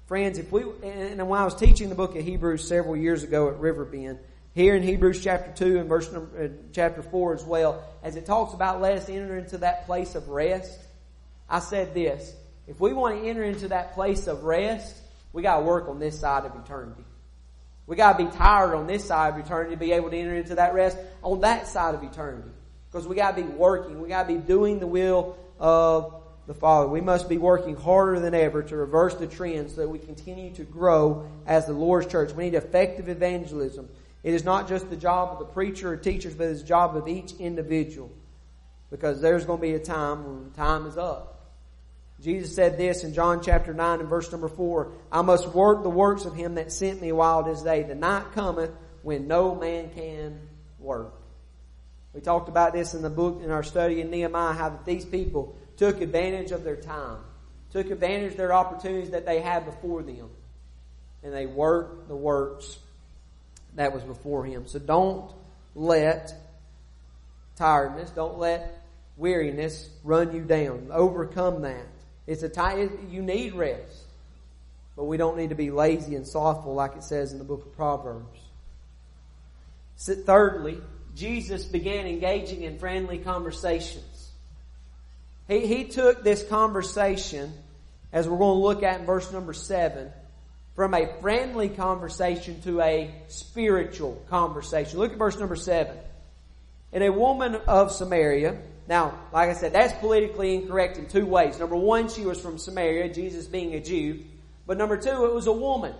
friends, 0.07 0.39
if 0.39 0.53
we, 0.53 0.63
and 0.83 1.27
when 1.27 1.41
I 1.41 1.45
was 1.45 1.55
teaching 1.55 1.89
the 1.89 1.95
book 1.95 2.17
of 2.17 2.25
Hebrews 2.25 2.67
several 2.69 2.97
years 2.97 3.23
ago 3.23 3.49
at 3.49 3.59
Riverbend, 3.59 4.19
here 4.55 4.75
in 4.75 4.83
Hebrews 4.83 5.23
chapter 5.23 5.53
2 5.53 5.79
and 5.79 5.89
verse 5.89 6.11
number, 6.13 6.45
uh, 6.45 6.49
chapter 6.73 7.03
4 7.03 7.35
as 7.35 7.45
well, 7.45 7.83
as 8.03 8.17
it 8.17 8.27
talks 8.27 8.55
about 8.55 8.81
let 8.81 8.99
us 8.99 9.09
enter 9.09 9.39
into 9.39 9.59
that 9.59 9.87
place 9.87 10.15
of 10.15 10.29
rest, 10.29 10.79
I 11.49 11.61
said 11.61 11.95
this, 11.95 12.35
if 12.67 12.81
we 12.81 12.93
want 12.93 13.23
to 13.23 13.29
enter 13.29 13.43
into 13.43 13.69
that 13.69 13.95
place 13.95 14.27
of 14.27 14.45
rest, 14.45 14.97
we 15.33 15.43
gotta 15.43 15.65
work 15.65 15.89
on 15.89 15.99
this 15.99 16.19
side 16.21 16.45
of 16.45 16.55
eternity. 16.57 17.05
We 17.89 17.97
gotta 17.97 18.23
be 18.23 18.31
tired 18.31 18.75
on 18.75 18.87
this 18.87 19.05
side 19.05 19.33
of 19.33 19.45
eternity 19.45 19.75
to 19.75 19.79
be 19.79 19.93
able 19.93 20.11
to 20.11 20.17
enter 20.17 20.35
into 20.35 20.57
that 20.57 20.75
rest 20.75 20.99
on 21.23 21.41
that 21.41 21.67
side 21.67 21.95
of 21.95 22.03
eternity. 22.03 22.51
Because 22.91 23.09
we 23.09 23.17
gotta 23.17 23.43
be 23.43 23.49
working, 23.49 24.01
we 24.01 24.09
gotta 24.09 24.29
be 24.29 24.37
doing 24.37 24.79
the 24.79 24.87
will 24.87 25.39
of 25.59 26.15
the 26.47 26.53
Father. 26.53 26.87
We 26.87 27.01
must 27.01 27.31
be 27.31 27.39
working 27.39 27.77
harder 27.77 28.21
than 28.21 28.35
ever 28.35 28.63
to 28.63 28.77
reverse 28.77 29.15
the 29.15 29.27
trend 29.27 29.71
so 29.71 29.81
that 29.81 29.89
we 29.89 29.99
continue 29.99 30.53
to 30.55 30.65
grow 30.65 31.31
as 31.47 31.65
the 31.65 31.73
Lord's 31.73 32.07
church. 32.07 32.33
We 32.33 32.45
need 32.45 32.55
effective 32.55 33.09
evangelism. 33.09 33.89
It 34.23 34.35
is 34.35 34.45
not 34.45 34.69
just 34.69 34.91
the 34.91 34.97
job 34.97 35.33
of 35.33 35.39
the 35.39 35.47
preacher 35.47 35.91
or 35.91 35.97
teachers, 35.97 36.35
but 36.35 36.49
it's 36.49 36.61
the 36.61 36.67
job 36.67 36.95
of 36.95 37.09
each 37.09 37.33
individual. 37.39 38.11
Because 38.91 39.23
there's 39.23 39.47
going 39.47 39.61
to 39.61 39.63
be 39.63 39.75
a 39.75 39.79
time 39.79 40.25
when 40.25 40.51
time 40.53 40.87
is 40.87 40.99
up. 40.99 41.38
Jesus 42.23 42.55
said 42.55 42.77
this 42.77 43.05
in 43.05 43.15
John 43.15 43.43
chapter 43.43 43.73
9 43.73 44.01
and 44.01 44.09
verse 44.09 44.31
number 44.33 44.49
4, 44.49 44.91
I 45.13 45.23
must 45.23 45.49
work 45.49 45.83
the 45.83 45.91
works 45.91 46.25
of 46.25 46.35
him 46.35 46.57
that 46.57 46.73
sent 46.73 47.01
me 47.01 47.13
while 47.13 47.47
it 47.47 47.53
is 47.53 47.63
day. 47.63 47.85
The 47.85 47.95
night 47.95 48.33
cometh 48.35 48.71
when 49.03 49.29
no 49.29 49.55
man 49.55 49.91
can 49.95 50.41
work. 50.81 51.15
We 52.13 52.21
talked 52.21 52.49
about 52.49 52.73
this 52.73 52.95
in 52.95 53.03
the 53.03 53.11
book, 53.11 53.41
in 53.45 53.51
our 53.51 53.63
study 53.63 54.01
in 54.01 54.11
Nehemiah, 54.11 54.53
how 54.53 54.71
that 54.71 54.85
these 54.85 55.05
people 55.05 55.57
took 55.77 56.01
advantage 56.01 56.51
of 56.51 56.65
their 56.65 56.77
time, 56.77 57.19
took 57.71 57.91
advantage 57.91 58.33
of 58.33 58.37
their 58.37 58.53
opportunities 58.53 59.11
that 59.11 59.25
they 59.25 59.41
had 59.41 59.65
before 59.65 60.03
them, 60.03 60.29
and 61.23 61.33
they 61.33 61.47
worked 61.47 62.09
the 62.09 62.17
works 62.17 62.79
that 63.77 63.93
was 63.93 64.03
before 64.03 64.45
him. 64.45 64.67
So 64.67 64.81
don't 64.81 65.31
let 65.77 66.35
tiredness, 67.55 68.11
don't 68.11 68.39
let 68.39 68.83
weariness 69.17 69.89
run 70.03 70.35
you 70.35 70.43
down. 70.43 70.89
Overcome 70.91 71.63
that. 71.63 71.87
It's 72.29 72.43
a 72.43 72.49
time, 72.49 73.09
you 73.11 73.23
need 73.23 73.55
rest. 73.55 74.05
But 74.97 75.05
we 75.05 75.17
don't 75.17 75.39
need 75.39 75.49
to 75.49 75.55
be 75.55 75.71
lazy 75.71 76.15
and 76.15 76.29
slothful 76.29 76.75
like 76.75 76.95
it 76.95 77.03
says 77.03 77.33
in 77.33 77.39
the 77.39 77.45
book 77.45 77.65
of 77.65 77.75
Proverbs. 77.75 78.39
Thirdly, 79.97 80.79
Jesus 81.17 81.65
began 81.65 82.07
engaging 82.07 82.63
in 82.63 82.79
friendly 82.79 83.19
conversations. 83.19 84.31
He, 85.49 85.67
he 85.67 85.85
took 85.85 86.23
this 86.23 86.47
conversation, 86.47 87.51
as 88.13 88.29
we're 88.29 88.37
going 88.39 88.59
to 88.59 88.63
look 88.63 88.83
at 88.83 89.01
in 89.01 89.07
verse 89.07 89.33
number 89.33 89.55
seven, 89.55 90.11
from 90.77 90.93
a 90.93 91.11
friendly 91.21 91.71
conversation 91.71 92.61
to 92.63 92.83
a 92.83 93.11
spiritual 93.29 94.23
conversation. 94.29 94.99
Look 94.99 95.13
at 95.13 95.19
verse 95.19 95.39
number 95.39 95.57
seven. 95.57 95.97
And 96.93 97.03
a 97.03 97.11
woman 97.11 97.55
of 97.55 97.91
Samaria, 97.91 98.59
now, 98.89 99.19
like 99.33 99.51
I 99.51 99.53
said, 99.53 99.75
that's 99.75 99.93
politically 100.01 100.55
incorrect 100.55 100.97
in 100.97 101.07
two 101.07 101.27
ways. 101.27 101.59
Number 101.59 101.77
one, 101.77 102.09
she 102.09 102.23
was 102.23 102.41
from 102.41 102.59
Samaria, 102.59 103.13
Jesus 103.13 103.47
being 103.47 103.75
a 103.75 103.81
Jew. 103.81 104.25
But 104.67 104.79
number 104.79 104.97
two, 104.97 105.27
it 105.27 105.35
was 105.35 105.47
a 105.47 105.53
woman. 105.53 105.95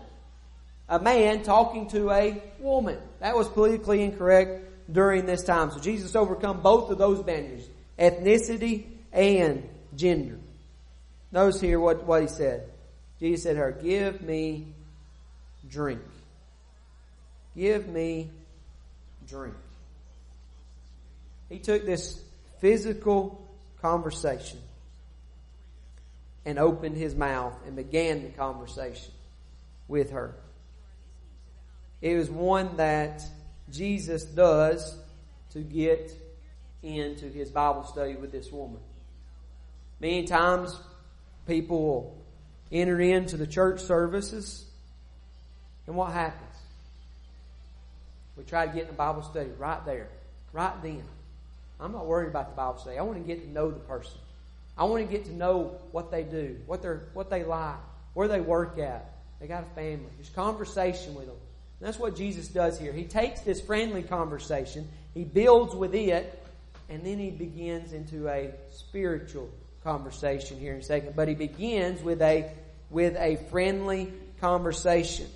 A 0.89 0.99
man 0.99 1.43
talking 1.43 1.91
to 1.91 2.11
a 2.11 2.43
woman. 2.59 2.99
That 3.21 3.37
was 3.37 3.47
politically 3.47 4.03
incorrect 4.03 4.91
during 4.91 5.27
this 5.27 5.45
time. 5.45 5.71
So 5.71 5.81
Jesus 5.81 6.17
overcome 6.17 6.63
both 6.63 6.91
of 6.91 6.97
those 6.97 7.23
barriers, 7.23 7.69
ethnicity 7.99 8.87
and 9.13 9.69
gender. 9.95 10.39
Notice 11.31 11.61
here 11.61 11.79
what, 11.79 12.05
what 12.05 12.23
he 12.23 12.29
said. 12.29 12.71
Jesus 13.21 13.43
said 13.43 13.53
to 13.55 13.59
her, 13.59 13.73
give 13.73 14.23
me 14.23 14.69
drink. 15.69 16.01
Give 17.55 17.87
me 17.87 18.31
drink. 19.27 19.57
He 21.51 21.59
took 21.59 21.85
this 21.85 22.23
physical 22.61 23.47
conversation 23.81 24.59
and 26.45 26.59
opened 26.59 26.97
his 26.97 27.15
mouth 27.15 27.55
and 27.67 27.77
began 27.77 28.23
the 28.23 28.31
conversation 28.31 29.13
with 29.87 30.11
her. 30.11 30.35
It 32.01 32.17
was 32.17 32.31
one 32.31 32.77
that 32.77 33.23
Jesus 33.71 34.25
does 34.25 34.97
to 35.51 35.61
get 35.61 36.13
into 36.83 37.29
his 37.29 37.51
Bible 37.51 37.85
study 37.85 38.15
with 38.15 38.33
this 38.33 38.51
woman. 38.53 38.81
Many 40.01 40.27
times 40.27 40.79
people 41.47 41.83
will 41.83 42.25
enter 42.71 43.01
into 43.01 43.37
the 43.37 43.47
church 43.47 43.81
services 43.81 44.65
and 45.89 45.97
what 45.97 46.13
happens? 46.13 46.45
We 48.37 48.45
try 48.45 48.67
to 48.67 48.73
get 48.73 48.83
in 48.83 48.89
the 48.89 48.93
Bible 48.93 49.23
study 49.23 49.51
right 49.59 49.85
there, 49.87 50.09
right 50.53 50.75
then. 50.83 51.03
I'm 51.81 51.93
not 51.93 52.07
worried 52.07 52.29
about 52.29 52.51
the 52.51 52.57
Bible 52.57 52.79
study. 52.79 52.99
I 52.99 53.03
want 53.03 53.19
to 53.19 53.27
get 53.27 53.43
to 53.43 53.51
know 53.51 53.71
the 53.71 53.79
person. 53.81 54.19
I 54.77 54.85
want 54.85 55.07
to 55.07 55.13
get 55.13 55.27
to 55.27 55.33
know 55.33 55.77
what 55.93 56.11
they 56.11 56.23
do, 56.23 56.57
what 56.67 56.83
they 56.83 56.89
what 57.13 57.31
they 57.31 57.45
like, 57.45 57.77
where 58.15 58.29
they 58.29 58.41
work 58.41 58.79
at. 58.79 59.13
They 59.41 59.47
got 59.47 59.65
a 59.65 59.75
family. 59.75 60.11
There's 60.17 60.31
conversation 60.31 61.15
with 61.15 61.27
them. 61.27 61.37
That's 61.81 61.99
what 61.99 62.17
Jesus 62.17 62.49
does 62.49 62.79
here. 62.79 62.93
He 62.93 63.05
takes 63.05 63.41
this 63.41 63.61
friendly 63.61 64.03
conversation, 64.03 64.89
he 65.15 65.25
builds 65.25 65.75
with 65.75 65.95
it, 65.95 66.45
and 66.89 67.05
then 67.05 67.19
he 67.19 67.31
begins 67.31 67.93
into 67.93 68.29
a 68.29 68.51
spiritual 68.73 69.49
conversation 69.85 70.59
here 70.59 70.75
in 70.75 70.81
a 70.81 70.83
second. 70.83 71.15
But 71.15 71.29
he 71.29 71.35
begins 71.35 72.03
with 72.03 72.21
a 72.23 72.51
with 72.91 73.17
a 73.17 73.37
friendly 73.51 74.13
conversation. 74.41 75.27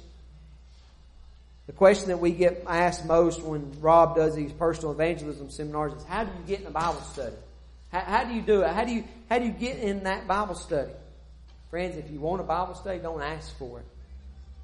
The 1.66 1.72
question 1.72 2.08
that 2.08 2.18
we 2.18 2.32
get 2.32 2.64
asked 2.66 3.06
most 3.06 3.40
when 3.42 3.72
Rob 3.80 4.16
does 4.16 4.34
these 4.34 4.52
personal 4.52 4.92
evangelism 4.92 5.50
seminars 5.50 5.92
is 5.92 6.04
how 6.04 6.24
do 6.24 6.30
you 6.30 6.46
get 6.46 6.60
in 6.60 6.66
a 6.66 6.70
Bible 6.70 7.00
study? 7.12 7.36
How, 7.92 8.00
how 8.00 8.24
do 8.24 8.34
you 8.34 8.42
do 8.42 8.62
it? 8.62 8.70
How 8.70 8.84
do 8.84 8.92
you 8.92 9.04
how 9.28 9.38
do 9.38 9.44
you 9.44 9.52
get 9.52 9.78
in 9.78 10.04
that 10.04 10.26
Bible 10.26 10.54
study? 10.54 10.90
Friends, 11.70 11.96
if 11.96 12.10
you 12.10 12.20
want 12.20 12.40
a 12.40 12.44
Bible 12.44 12.74
study, 12.74 12.98
don't 12.98 13.22
ask 13.22 13.56
for 13.58 13.78
it. 13.78 13.86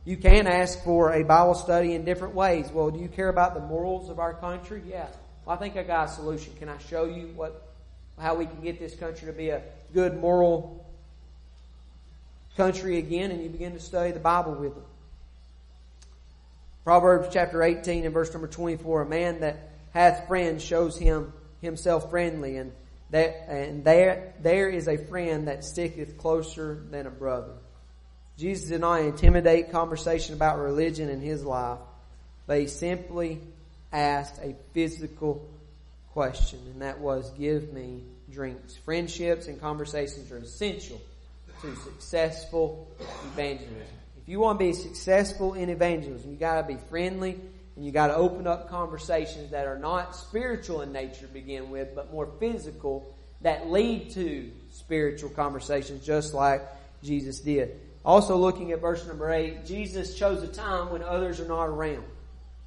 You 0.04 0.16
can 0.16 0.46
ask 0.46 0.82
for 0.84 1.12
a 1.12 1.22
Bible 1.22 1.54
study 1.54 1.94
in 1.94 2.04
different 2.04 2.34
ways. 2.34 2.68
Well, 2.72 2.90
do 2.90 2.98
you 2.98 3.08
care 3.08 3.28
about 3.28 3.54
the 3.54 3.60
morals 3.60 4.10
of 4.10 4.18
our 4.18 4.34
country? 4.34 4.82
Yeah. 4.86 5.06
Well, 5.44 5.56
I 5.56 5.58
think 5.58 5.76
I 5.76 5.82
got 5.82 6.08
a 6.08 6.12
solution. 6.12 6.54
Can 6.58 6.68
I 6.68 6.78
show 6.78 7.04
you 7.04 7.28
what, 7.36 7.72
how 8.18 8.34
we 8.34 8.46
can 8.46 8.60
get 8.60 8.78
this 8.78 8.94
country 8.94 9.26
to 9.26 9.32
be 9.32 9.50
a 9.50 9.62
good 9.94 10.18
moral 10.18 10.86
country 12.56 12.98
again? 12.98 13.30
And 13.30 13.42
you 13.42 13.48
begin 13.48 13.72
to 13.72 13.80
study 13.80 14.12
the 14.12 14.20
Bible 14.20 14.54
with 14.54 14.74
them. 14.74 14.84
Proverbs 16.88 17.28
chapter 17.30 17.62
18 17.62 18.06
and 18.06 18.14
verse 18.14 18.32
number 18.32 18.48
24, 18.48 19.02
a 19.02 19.06
man 19.06 19.40
that 19.40 19.68
hath 19.90 20.26
friends 20.26 20.64
shows 20.64 20.96
him 20.96 21.34
himself 21.60 22.08
friendly 22.08 22.56
and 22.56 22.72
that, 23.10 23.44
and 23.46 23.84
there, 23.84 24.32
there 24.40 24.70
is 24.70 24.88
a 24.88 24.96
friend 24.96 25.48
that 25.48 25.64
sticketh 25.64 26.16
closer 26.16 26.82
than 26.90 27.06
a 27.06 27.10
brother. 27.10 27.52
Jesus 28.38 28.70
did 28.70 28.80
not 28.80 29.02
intimidate 29.02 29.70
conversation 29.70 30.34
about 30.34 30.60
religion 30.60 31.10
in 31.10 31.20
his 31.20 31.44
life, 31.44 31.78
but 32.46 32.58
he 32.58 32.66
simply 32.66 33.42
asked 33.92 34.38
a 34.38 34.56
physical 34.72 35.46
question, 36.14 36.58
and 36.72 36.80
that 36.80 37.00
was, 37.00 37.30
give 37.32 37.70
me 37.70 38.02
drinks. 38.32 38.76
Friendships 38.76 39.46
and 39.46 39.60
conversations 39.60 40.32
are 40.32 40.38
essential 40.38 41.02
to 41.60 41.76
successful 41.76 42.88
evangelism. 43.34 43.84
If 44.28 44.32
you 44.32 44.40
want 44.40 44.58
to 44.58 44.64
be 44.66 44.74
successful 44.74 45.54
in 45.54 45.70
evangelism, 45.70 46.30
you 46.30 46.36
gotta 46.36 46.62
be 46.62 46.76
friendly 46.90 47.40
and 47.76 47.82
you 47.82 47.90
gotta 47.90 48.14
open 48.14 48.46
up 48.46 48.68
conversations 48.68 49.52
that 49.52 49.66
are 49.66 49.78
not 49.78 50.14
spiritual 50.14 50.82
in 50.82 50.92
nature 50.92 51.22
to 51.22 51.32
begin 51.32 51.70
with, 51.70 51.94
but 51.94 52.12
more 52.12 52.28
physical 52.38 53.16
that 53.40 53.70
lead 53.70 54.10
to 54.10 54.50
spiritual 54.70 55.30
conversations 55.30 56.04
just 56.04 56.34
like 56.34 56.60
Jesus 57.02 57.40
did. 57.40 57.80
Also 58.04 58.36
looking 58.36 58.70
at 58.72 58.82
verse 58.82 59.06
number 59.06 59.32
8, 59.32 59.64
Jesus 59.64 60.14
chose 60.14 60.42
a 60.42 60.46
time 60.46 60.90
when 60.90 61.02
others 61.02 61.40
are 61.40 61.48
not 61.48 61.64
around. 61.64 62.04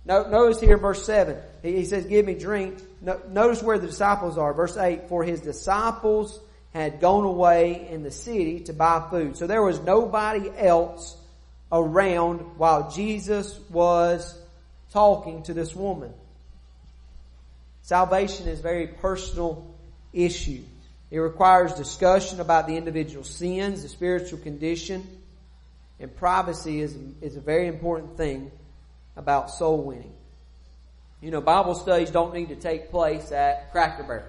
Notice 0.03 0.59
here 0.59 0.79
verse 0.79 1.05
7, 1.05 1.37
he 1.61 1.85
says, 1.85 2.07
give 2.07 2.25
me 2.25 2.33
drink. 2.33 2.81
Notice 3.29 3.61
where 3.61 3.77
the 3.77 3.85
disciples 3.85 4.35
are. 4.35 4.51
Verse 4.55 4.77
8, 4.77 5.09
for 5.09 5.23
his 5.23 5.41
disciples 5.41 6.39
had 6.73 6.99
gone 6.99 7.25
away 7.25 7.87
in 7.91 8.01
the 8.01 8.09
city 8.09 8.61
to 8.61 8.73
buy 8.73 9.05
food. 9.11 9.37
So 9.37 9.45
there 9.45 9.61
was 9.61 9.79
nobody 9.81 10.49
else 10.57 11.19
around 11.71 12.39
while 12.57 12.91
Jesus 12.91 13.59
was 13.69 14.37
talking 14.91 15.43
to 15.43 15.53
this 15.53 15.75
woman. 15.75 16.13
Salvation 17.83 18.47
is 18.47 18.59
a 18.59 18.63
very 18.63 18.87
personal 18.87 19.65
issue. 20.13 20.63
It 21.09 21.19
requires 21.19 21.73
discussion 21.73 22.39
about 22.39 22.67
the 22.67 22.77
individual 22.77 23.23
sins, 23.23 23.83
the 23.83 23.89
spiritual 23.89 24.39
condition, 24.39 25.05
and 25.99 26.15
privacy 26.15 26.81
is, 26.81 26.95
is 27.21 27.35
a 27.35 27.41
very 27.41 27.67
important 27.67 28.17
thing 28.17 28.51
about 29.15 29.51
soul 29.51 29.83
winning. 29.83 30.13
You 31.21 31.31
know, 31.31 31.41
Bible 31.41 31.75
studies 31.75 32.09
don't 32.09 32.33
need 32.33 32.49
to 32.49 32.55
take 32.55 32.89
place 32.89 33.31
at 33.31 33.71
Cracker 33.71 34.03
Barrel. 34.03 34.23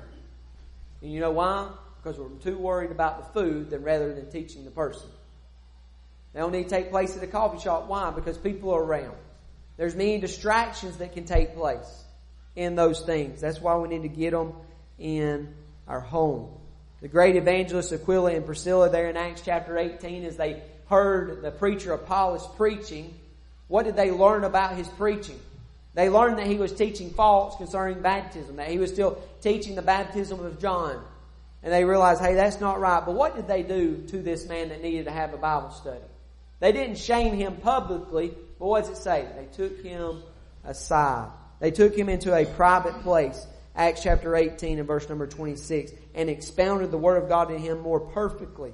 And 1.00 1.12
you 1.12 1.20
know 1.20 1.30
why? 1.30 1.70
Because 2.02 2.18
we're 2.18 2.28
too 2.40 2.58
worried 2.58 2.90
about 2.90 3.18
the 3.18 3.40
food 3.40 3.70
than 3.70 3.82
rather 3.82 4.12
than 4.12 4.30
teaching 4.30 4.64
the 4.64 4.70
person. 4.70 5.08
They 6.32 6.40
don't 6.40 6.52
need 6.52 6.64
to 6.64 6.70
take 6.70 6.90
place 6.90 7.16
at 7.16 7.22
a 7.22 7.26
coffee 7.26 7.60
shop. 7.60 7.88
Why? 7.88 8.10
Because 8.10 8.38
people 8.38 8.72
are 8.74 8.82
around. 8.82 9.16
There's 9.76 9.94
many 9.94 10.18
distractions 10.18 10.98
that 10.98 11.12
can 11.12 11.24
take 11.24 11.54
place 11.54 12.04
in 12.56 12.74
those 12.74 13.00
things. 13.00 13.40
That's 13.40 13.60
why 13.60 13.76
we 13.76 13.88
need 13.88 14.02
to 14.02 14.08
get 14.08 14.32
them 14.32 14.54
in 14.98 15.54
our 15.88 16.00
home. 16.00 16.50
The 17.00 17.08
great 17.08 17.36
evangelists 17.36 17.92
Aquila 17.92 18.32
and 18.32 18.46
Priscilla 18.46 18.88
there 18.88 19.10
in 19.10 19.16
Acts 19.16 19.42
chapter 19.44 19.76
18 19.76 20.24
as 20.24 20.36
they 20.36 20.62
heard 20.88 21.42
the 21.42 21.50
preacher 21.50 21.92
Apollos 21.92 22.46
preaching, 22.56 23.12
what 23.68 23.84
did 23.84 23.96
they 23.96 24.10
learn 24.10 24.44
about 24.44 24.76
his 24.76 24.86
preaching? 24.88 25.40
They 25.94 26.08
learned 26.08 26.38
that 26.38 26.46
he 26.46 26.56
was 26.56 26.72
teaching 26.72 27.10
false 27.10 27.56
concerning 27.56 28.00
baptism, 28.00 28.56
that 28.56 28.68
he 28.68 28.78
was 28.78 28.90
still 28.90 29.20
teaching 29.40 29.74
the 29.74 29.82
baptism 29.82 30.44
of 30.44 30.60
John. 30.60 31.02
And 31.62 31.72
they 31.72 31.84
realized, 31.84 32.20
hey, 32.20 32.34
that's 32.34 32.60
not 32.60 32.80
right. 32.80 33.04
But 33.04 33.14
what 33.14 33.36
did 33.36 33.46
they 33.46 33.62
do 33.62 34.04
to 34.08 34.18
this 34.18 34.46
man 34.48 34.70
that 34.70 34.82
needed 34.82 35.04
to 35.04 35.10
have 35.10 35.34
a 35.34 35.36
Bible 35.36 35.70
study? 35.70 36.00
They 36.62 36.70
didn't 36.70 36.98
shame 36.98 37.34
him 37.34 37.56
publicly, 37.56 38.32
but 38.60 38.66
what 38.68 38.84
does 38.84 38.90
it 38.90 39.02
say? 39.02 39.26
They 39.36 39.46
took 39.46 39.82
him 39.82 40.22
aside. 40.62 41.28
They 41.58 41.72
took 41.72 41.92
him 41.92 42.08
into 42.08 42.32
a 42.32 42.46
private 42.46 43.02
place. 43.02 43.44
Acts 43.74 44.04
chapter 44.04 44.36
18 44.36 44.78
and 44.78 44.86
verse 44.86 45.08
number 45.08 45.26
26 45.26 45.90
and 46.14 46.30
expounded 46.30 46.92
the 46.92 46.98
word 46.98 47.20
of 47.20 47.28
God 47.28 47.46
to 47.46 47.58
him 47.58 47.80
more 47.80 47.98
perfectly. 47.98 48.70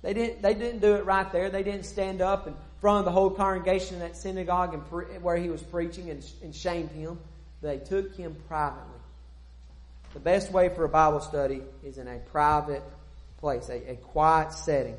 They 0.00 0.14
didn't, 0.14 0.40
they 0.40 0.54
didn't 0.54 0.80
do 0.80 0.94
it 0.94 1.04
right 1.04 1.30
there. 1.30 1.50
They 1.50 1.62
didn't 1.62 1.82
stand 1.82 2.22
up 2.22 2.46
in 2.46 2.54
front 2.80 3.00
of 3.00 3.04
the 3.04 3.12
whole 3.12 3.28
congregation 3.28 3.96
in 3.96 4.00
that 4.00 4.16
synagogue 4.16 4.72
and 4.72 4.88
pre- 4.88 5.18
where 5.18 5.36
he 5.36 5.50
was 5.50 5.62
preaching 5.62 6.08
and, 6.08 6.24
and 6.42 6.54
shamed 6.54 6.92
him. 6.92 7.18
They 7.60 7.76
took 7.76 8.16
him 8.16 8.36
privately. 8.48 9.00
The 10.14 10.20
best 10.20 10.50
way 10.50 10.70
for 10.70 10.84
a 10.84 10.88
Bible 10.88 11.20
study 11.20 11.60
is 11.84 11.98
in 11.98 12.08
a 12.08 12.20
private 12.20 12.82
place, 13.36 13.68
a, 13.68 13.90
a 13.90 13.96
quiet 13.96 14.54
setting. 14.54 14.96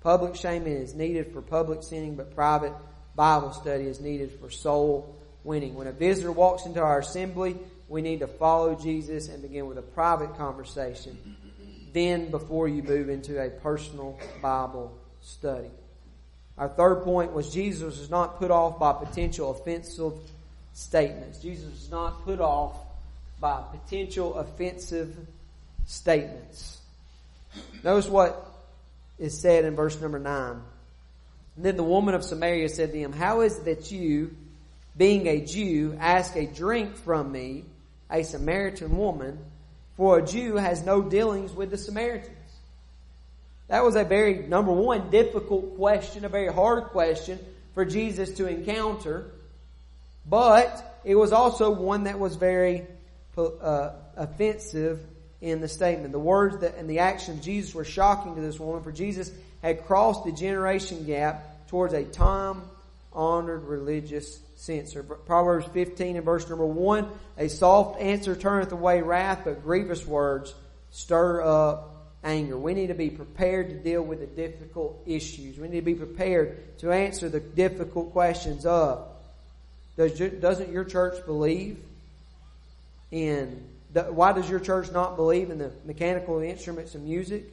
Public 0.00 0.36
shaming 0.36 0.74
is 0.74 0.94
needed 0.94 1.32
for 1.32 1.42
public 1.42 1.82
sinning, 1.82 2.14
but 2.14 2.34
private 2.34 2.72
Bible 3.16 3.52
study 3.52 3.84
is 3.84 4.00
needed 4.00 4.32
for 4.40 4.50
soul 4.50 5.16
winning. 5.42 5.74
When 5.74 5.86
a 5.86 5.92
visitor 5.92 6.30
walks 6.30 6.66
into 6.66 6.80
our 6.80 7.00
assembly, 7.00 7.56
we 7.88 8.02
need 8.02 8.20
to 8.20 8.26
follow 8.26 8.74
Jesus 8.74 9.28
and 9.28 9.42
begin 9.42 9.66
with 9.66 9.78
a 9.78 9.82
private 9.82 10.36
conversation. 10.36 11.36
Then 11.92 12.30
before 12.30 12.68
you 12.68 12.82
move 12.82 13.08
into 13.08 13.42
a 13.42 13.50
personal 13.50 14.18
Bible 14.40 14.96
study. 15.22 15.70
Our 16.56 16.68
third 16.68 17.02
point 17.02 17.32
was 17.32 17.52
Jesus 17.52 17.98
was 17.98 18.10
not 18.10 18.38
put 18.38 18.50
off 18.50 18.78
by 18.78 18.92
potential 18.92 19.50
offensive 19.50 20.14
statements. 20.74 21.38
Jesus 21.38 21.70
was 21.70 21.90
not 21.90 22.24
put 22.24 22.40
off 22.40 22.76
by 23.40 23.62
potential 23.70 24.34
offensive 24.34 25.16
statements. 25.86 26.78
Notice 27.82 28.08
what 28.08 28.47
is 29.18 29.40
said 29.40 29.64
in 29.64 29.74
verse 29.74 30.00
number 30.00 30.18
nine. 30.18 30.62
And 31.56 31.64
then 31.64 31.76
the 31.76 31.82
woman 31.82 32.14
of 32.14 32.22
Samaria 32.24 32.68
said 32.68 32.92
to 32.92 32.98
him, 32.98 33.12
How 33.12 33.40
is 33.40 33.58
it 33.58 33.64
that 33.64 33.90
you, 33.90 34.36
being 34.96 35.26
a 35.26 35.44
Jew, 35.44 35.96
ask 35.98 36.36
a 36.36 36.46
drink 36.46 36.96
from 36.96 37.32
me, 37.32 37.64
a 38.10 38.22
Samaritan 38.22 38.96
woman, 38.96 39.38
for 39.96 40.18
a 40.18 40.24
Jew 40.24 40.56
has 40.56 40.84
no 40.84 41.02
dealings 41.02 41.52
with 41.52 41.70
the 41.70 41.76
Samaritans. 41.76 42.36
That 43.66 43.84
was 43.84 43.96
a 43.96 44.04
very, 44.04 44.46
number 44.46 44.72
one, 44.72 45.10
difficult 45.10 45.76
question, 45.76 46.24
a 46.24 46.28
very 46.28 46.52
hard 46.52 46.84
question 46.84 47.38
for 47.74 47.84
Jesus 47.84 48.30
to 48.34 48.46
encounter, 48.46 49.30
but 50.24 51.00
it 51.04 51.16
was 51.16 51.32
also 51.32 51.70
one 51.70 52.04
that 52.04 52.18
was 52.18 52.36
very 52.36 52.86
uh, 53.36 53.90
offensive 54.16 55.00
in 55.40 55.60
the 55.60 55.68
statement. 55.68 56.12
The 56.12 56.18
words 56.18 56.58
that, 56.58 56.76
and 56.76 56.88
the 56.88 57.00
actions 57.00 57.38
of 57.38 57.44
Jesus 57.44 57.74
were 57.74 57.84
shocking 57.84 58.34
to 58.34 58.40
this 58.40 58.58
woman, 58.58 58.82
for 58.82 58.92
Jesus 58.92 59.30
had 59.62 59.86
crossed 59.86 60.24
the 60.24 60.32
generation 60.32 61.04
gap 61.04 61.68
towards 61.68 61.94
a 61.94 62.04
time 62.04 62.62
honored 63.12 63.64
religious 63.64 64.40
censor. 64.56 65.02
Proverbs 65.02 65.66
15 65.72 66.16
and 66.16 66.24
verse 66.24 66.48
number 66.48 66.66
1, 66.66 67.08
a 67.38 67.48
soft 67.48 68.00
answer 68.00 68.36
turneth 68.36 68.72
away 68.72 69.02
wrath, 69.02 69.42
but 69.44 69.62
grievous 69.62 70.06
words 70.06 70.54
stir 70.90 71.42
up 71.42 71.94
anger. 72.24 72.56
We 72.56 72.74
need 72.74 72.88
to 72.88 72.94
be 72.94 73.10
prepared 73.10 73.70
to 73.70 73.76
deal 73.76 74.02
with 74.02 74.20
the 74.20 74.26
difficult 74.26 75.02
issues. 75.06 75.58
We 75.58 75.68
need 75.68 75.80
to 75.80 75.84
be 75.84 75.94
prepared 75.94 76.78
to 76.78 76.92
answer 76.92 77.28
the 77.28 77.40
difficult 77.40 78.12
questions 78.12 78.66
of, 78.66 79.06
does, 79.96 80.18
doesn't 80.18 80.72
your 80.72 80.84
church 80.84 81.24
believe 81.26 81.78
in, 83.10 83.64
why 83.92 84.32
does 84.32 84.48
your 84.48 84.60
church 84.60 84.92
not 84.92 85.16
believe 85.16 85.50
in 85.50 85.58
the 85.58 85.72
mechanical 85.84 86.40
instruments 86.40 86.94
of 86.94 87.02
music? 87.02 87.44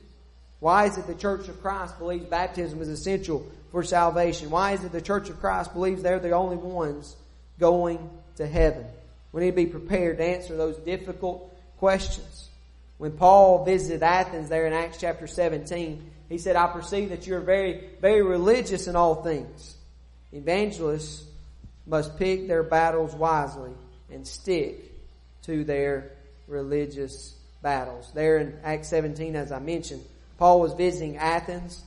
Why 0.60 0.86
is 0.86 0.98
it 0.98 1.08
the 1.08 1.16
Church 1.16 1.48
of 1.48 1.62
Christ 1.62 1.98
believes 2.00 2.26
baptism 2.26 2.82
is 2.82 2.88
essential 2.88 3.46
for 3.72 3.84
salvation? 3.84 4.50
Why 4.50 4.72
is 4.72 4.84
it 4.84 4.92
the 4.92 5.02
Church 5.02 5.30
of 5.30 5.40
Christ 5.40 5.74
believes 5.74 6.02
they're 6.02 6.20
the 6.20 6.32
only 6.32 6.58
ones 6.58 7.16
going 7.60 8.10
to 8.38 8.48
heaven? 8.48 8.86
We 9.32 9.42
need 9.42 9.52
to 9.52 9.56
be 9.56 9.66
prepared 9.66 10.18
to 10.18 10.24
answer 10.24 10.56
those 10.56 10.78
difficult 10.78 11.54
questions. 11.78 12.50
When 12.98 13.12
Paul 13.12 13.66
visited 13.66 14.02
Athens 14.02 14.50
there 14.50 14.66
in 14.66 14.74
Acts 14.74 14.98
chapter 15.00 15.28
17, 15.28 16.12
he 16.30 16.38
said, 16.38 16.56
I 16.56 16.68
perceive 16.68 17.10
that 17.10 17.28
you're 17.28 17.42
very, 17.42 17.90
very 18.02 18.22
religious 18.22 18.88
in 18.88 18.96
all 18.96 19.22
things. 19.22 19.76
Evangelists 20.34 21.24
must 21.86 22.18
pick 22.18 22.48
their 22.48 22.64
battles 22.64 23.14
wisely 23.14 23.72
and 24.10 24.26
stick 24.26 24.92
to 25.44 25.64
their 25.64 26.12
religious 26.48 27.36
battles. 27.62 28.12
There 28.14 28.38
in 28.38 28.58
Acts 28.64 28.90
17, 28.90 29.36
as 29.36 29.52
I 29.52 29.60
mentioned, 29.60 30.04
Paul 30.38 30.62
was 30.62 30.74
visiting 30.74 31.18
Athens 31.18 31.82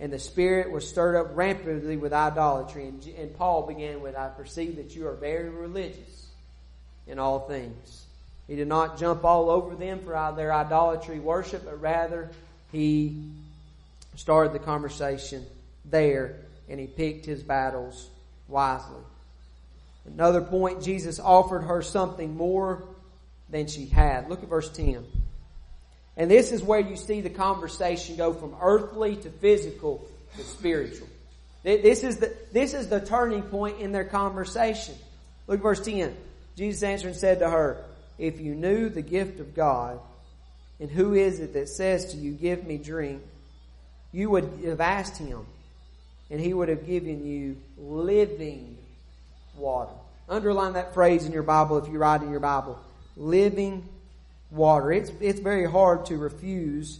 and 0.00 0.12
the 0.12 0.18
spirit 0.18 0.70
was 0.70 0.88
stirred 0.88 1.16
up 1.16 1.36
rampantly 1.36 1.96
with 1.96 2.12
idolatry. 2.12 2.88
And, 2.88 3.06
and 3.18 3.36
Paul 3.36 3.66
began 3.66 4.00
with, 4.00 4.16
I 4.16 4.28
perceive 4.28 4.76
that 4.76 4.94
you 4.94 5.06
are 5.06 5.14
very 5.14 5.48
religious 5.48 6.26
in 7.06 7.18
all 7.18 7.40
things. 7.40 8.04
He 8.46 8.56
did 8.56 8.68
not 8.68 8.98
jump 8.98 9.24
all 9.24 9.48
over 9.48 9.74
them 9.74 10.00
for 10.04 10.32
their 10.36 10.52
idolatry 10.52 11.20
worship, 11.20 11.64
but 11.64 11.80
rather 11.80 12.30
he 12.72 13.22
started 14.16 14.52
the 14.52 14.58
conversation 14.58 15.46
there 15.84 16.36
and 16.68 16.78
he 16.78 16.86
picked 16.86 17.24
his 17.24 17.42
battles 17.42 18.08
wisely. 18.48 19.00
Another 20.06 20.42
point, 20.42 20.82
Jesus 20.82 21.18
offered 21.18 21.62
her 21.62 21.80
something 21.80 22.36
more 22.36 22.82
than 23.54 23.68
she 23.68 23.86
had. 23.86 24.28
Look 24.28 24.42
at 24.42 24.48
verse 24.48 24.68
10. 24.68 25.04
And 26.16 26.28
this 26.28 26.50
is 26.50 26.60
where 26.60 26.80
you 26.80 26.96
see 26.96 27.20
the 27.20 27.30
conversation 27.30 28.16
go 28.16 28.32
from 28.32 28.56
earthly 28.60 29.14
to 29.14 29.30
physical 29.30 30.04
to 30.36 30.42
spiritual. 30.42 31.06
This 31.62 32.02
is 32.02 32.16
the, 32.16 32.34
this 32.52 32.74
is 32.74 32.88
the 32.88 33.00
turning 33.00 33.42
point 33.42 33.78
in 33.78 33.92
their 33.92 34.04
conversation. 34.04 34.96
Look 35.46 35.58
at 35.58 35.62
verse 35.62 35.80
10. 35.84 36.16
Jesus 36.56 36.82
answered 36.82 37.08
and 37.08 37.16
said 37.16 37.38
to 37.38 37.48
her, 37.48 37.84
If 38.18 38.40
you 38.40 38.56
knew 38.56 38.88
the 38.88 39.02
gift 39.02 39.38
of 39.38 39.54
God, 39.54 40.00
and 40.80 40.90
who 40.90 41.14
is 41.14 41.38
it 41.38 41.52
that 41.52 41.68
says 41.68 42.06
to 42.12 42.16
you, 42.16 42.32
Give 42.32 42.66
me 42.66 42.76
drink, 42.76 43.22
you 44.10 44.30
would 44.30 44.62
have 44.64 44.80
asked 44.80 45.18
him, 45.18 45.46
and 46.28 46.40
he 46.40 46.52
would 46.52 46.68
have 46.68 46.86
given 46.88 47.24
you 47.24 47.56
living 47.78 48.78
water. 49.56 49.92
Underline 50.28 50.72
that 50.72 50.92
phrase 50.92 51.24
in 51.24 51.30
your 51.30 51.44
Bible 51.44 51.78
if 51.78 51.86
you 51.86 51.98
write 51.98 52.22
in 52.22 52.32
your 52.32 52.40
Bible. 52.40 52.80
Living 53.16 53.88
water. 54.50 54.92
It's, 54.92 55.10
it's 55.20 55.40
very 55.40 55.70
hard 55.70 56.06
to 56.06 56.16
refuse 56.16 56.98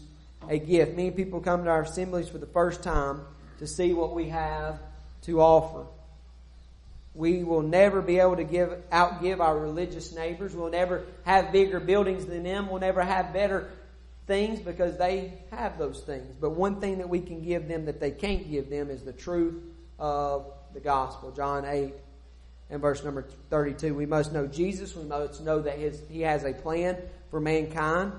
a 0.49 0.59
gift. 0.59 0.97
Many 0.97 1.11
people 1.11 1.41
come 1.41 1.65
to 1.65 1.71
our 1.71 1.83
assemblies 1.83 2.29
for 2.29 2.39
the 2.39 2.47
first 2.47 2.83
time 2.83 3.23
to 3.59 3.67
see 3.67 3.93
what 3.93 4.15
we 4.15 4.29
have 4.29 4.79
to 5.23 5.41
offer. 5.41 5.87
We 7.15 7.45
will 7.45 7.63
never 7.63 8.03
be 8.03 8.19
able 8.19 8.37
to 8.37 8.45
give, 8.45 8.71
outgive 8.91 9.39
our 9.39 9.57
religious 9.57 10.13
neighbors. 10.15 10.55
We'll 10.55 10.71
never 10.71 11.05
have 11.25 11.53
bigger 11.53 11.79
buildings 11.79 12.27
than 12.27 12.43
them. 12.43 12.69
We'll 12.69 12.81
never 12.81 13.03
have 13.03 13.33
better 13.33 13.71
things 14.27 14.59
because 14.59 14.97
they 14.99 15.35
have 15.51 15.79
those 15.79 16.01
things. 16.01 16.35
But 16.41 16.51
one 16.51 16.81
thing 16.81 16.99
that 16.99 17.09
we 17.09 17.21
can 17.21 17.43
give 17.43 17.69
them 17.69 17.85
that 17.85 18.01
they 18.01 18.11
can't 18.11 18.51
give 18.51 18.69
them 18.69 18.91
is 18.91 19.03
the 19.03 19.13
truth 19.13 19.63
of 19.99 20.53
the 20.73 20.81
gospel. 20.81 21.31
John 21.31 21.65
8 21.65 21.95
and 22.71 22.81
verse 22.81 23.05
number 23.05 23.27
32. 23.51 23.95
We 23.95 24.07
must 24.07 24.33
know 24.33 24.47
Jesus. 24.47 24.97
We 24.97 25.05
must 25.05 25.43
know 25.43 25.61
that 25.61 25.79
his, 25.79 26.01
He 26.09 26.23
has 26.23 26.45
a 26.45 26.53
plan 26.53 26.97
for 27.31 27.41
mankind, 27.41 28.13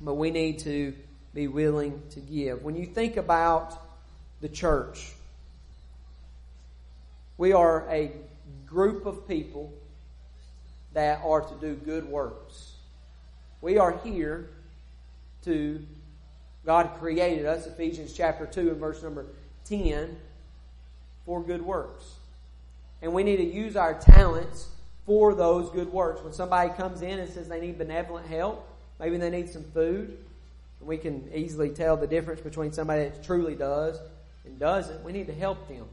but 0.00 0.14
we 0.14 0.30
need 0.30 0.60
to 0.60 0.94
be 1.34 1.48
willing 1.48 2.02
to 2.10 2.20
give. 2.20 2.62
When 2.62 2.76
you 2.76 2.86
think 2.86 3.16
about 3.16 3.78
the 4.40 4.48
church, 4.48 5.12
we 7.38 7.52
are 7.52 7.88
a 7.90 8.12
group 8.66 9.06
of 9.06 9.26
people 9.26 9.72
that 10.94 11.20
are 11.24 11.40
to 11.40 11.54
do 11.60 11.74
good 11.74 12.06
works. 12.06 12.72
We 13.60 13.78
are 13.78 13.98
here 14.04 14.50
to, 15.44 15.84
God 16.66 16.90
created 16.98 17.46
us, 17.46 17.66
Ephesians 17.66 18.12
chapter 18.12 18.46
2 18.46 18.70
and 18.70 18.76
verse 18.78 19.02
number 19.02 19.26
10, 19.64 20.16
for 21.24 21.42
good 21.42 21.62
works. 21.62 22.16
And 23.02 23.12
we 23.12 23.24
need 23.24 23.38
to 23.38 23.44
use 23.44 23.76
our 23.76 23.94
talents 23.94 24.68
for 25.04 25.34
those 25.34 25.70
good 25.70 25.92
works. 25.92 26.22
When 26.22 26.32
somebody 26.32 26.70
comes 26.70 27.02
in 27.02 27.18
and 27.18 27.28
says 27.28 27.48
they 27.48 27.60
need 27.60 27.76
benevolent 27.76 28.26
help, 28.28 28.66
maybe 29.00 29.16
they 29.16 29.30
need 29.30 29.50
some 29.50 29.64
food, 29.64 30.16
we 30.80 30.96
can 30.96 31.30
easily 31.34 31.70
tell 31.70 31.96
the 31.96 32.06
difference 32.06 32.40
between 32.40 32.72
somebody 32.72 33.04
that 33.04 33.22
truly 33.24 33.54
does 33.54 33.98
and 34.44 34.58
doesn't, 34.58 35.02
we 35.04 35.12
need 35.12 35.26
to 35.28 35.34
help 35.34 35.68
them. 35.68 35.86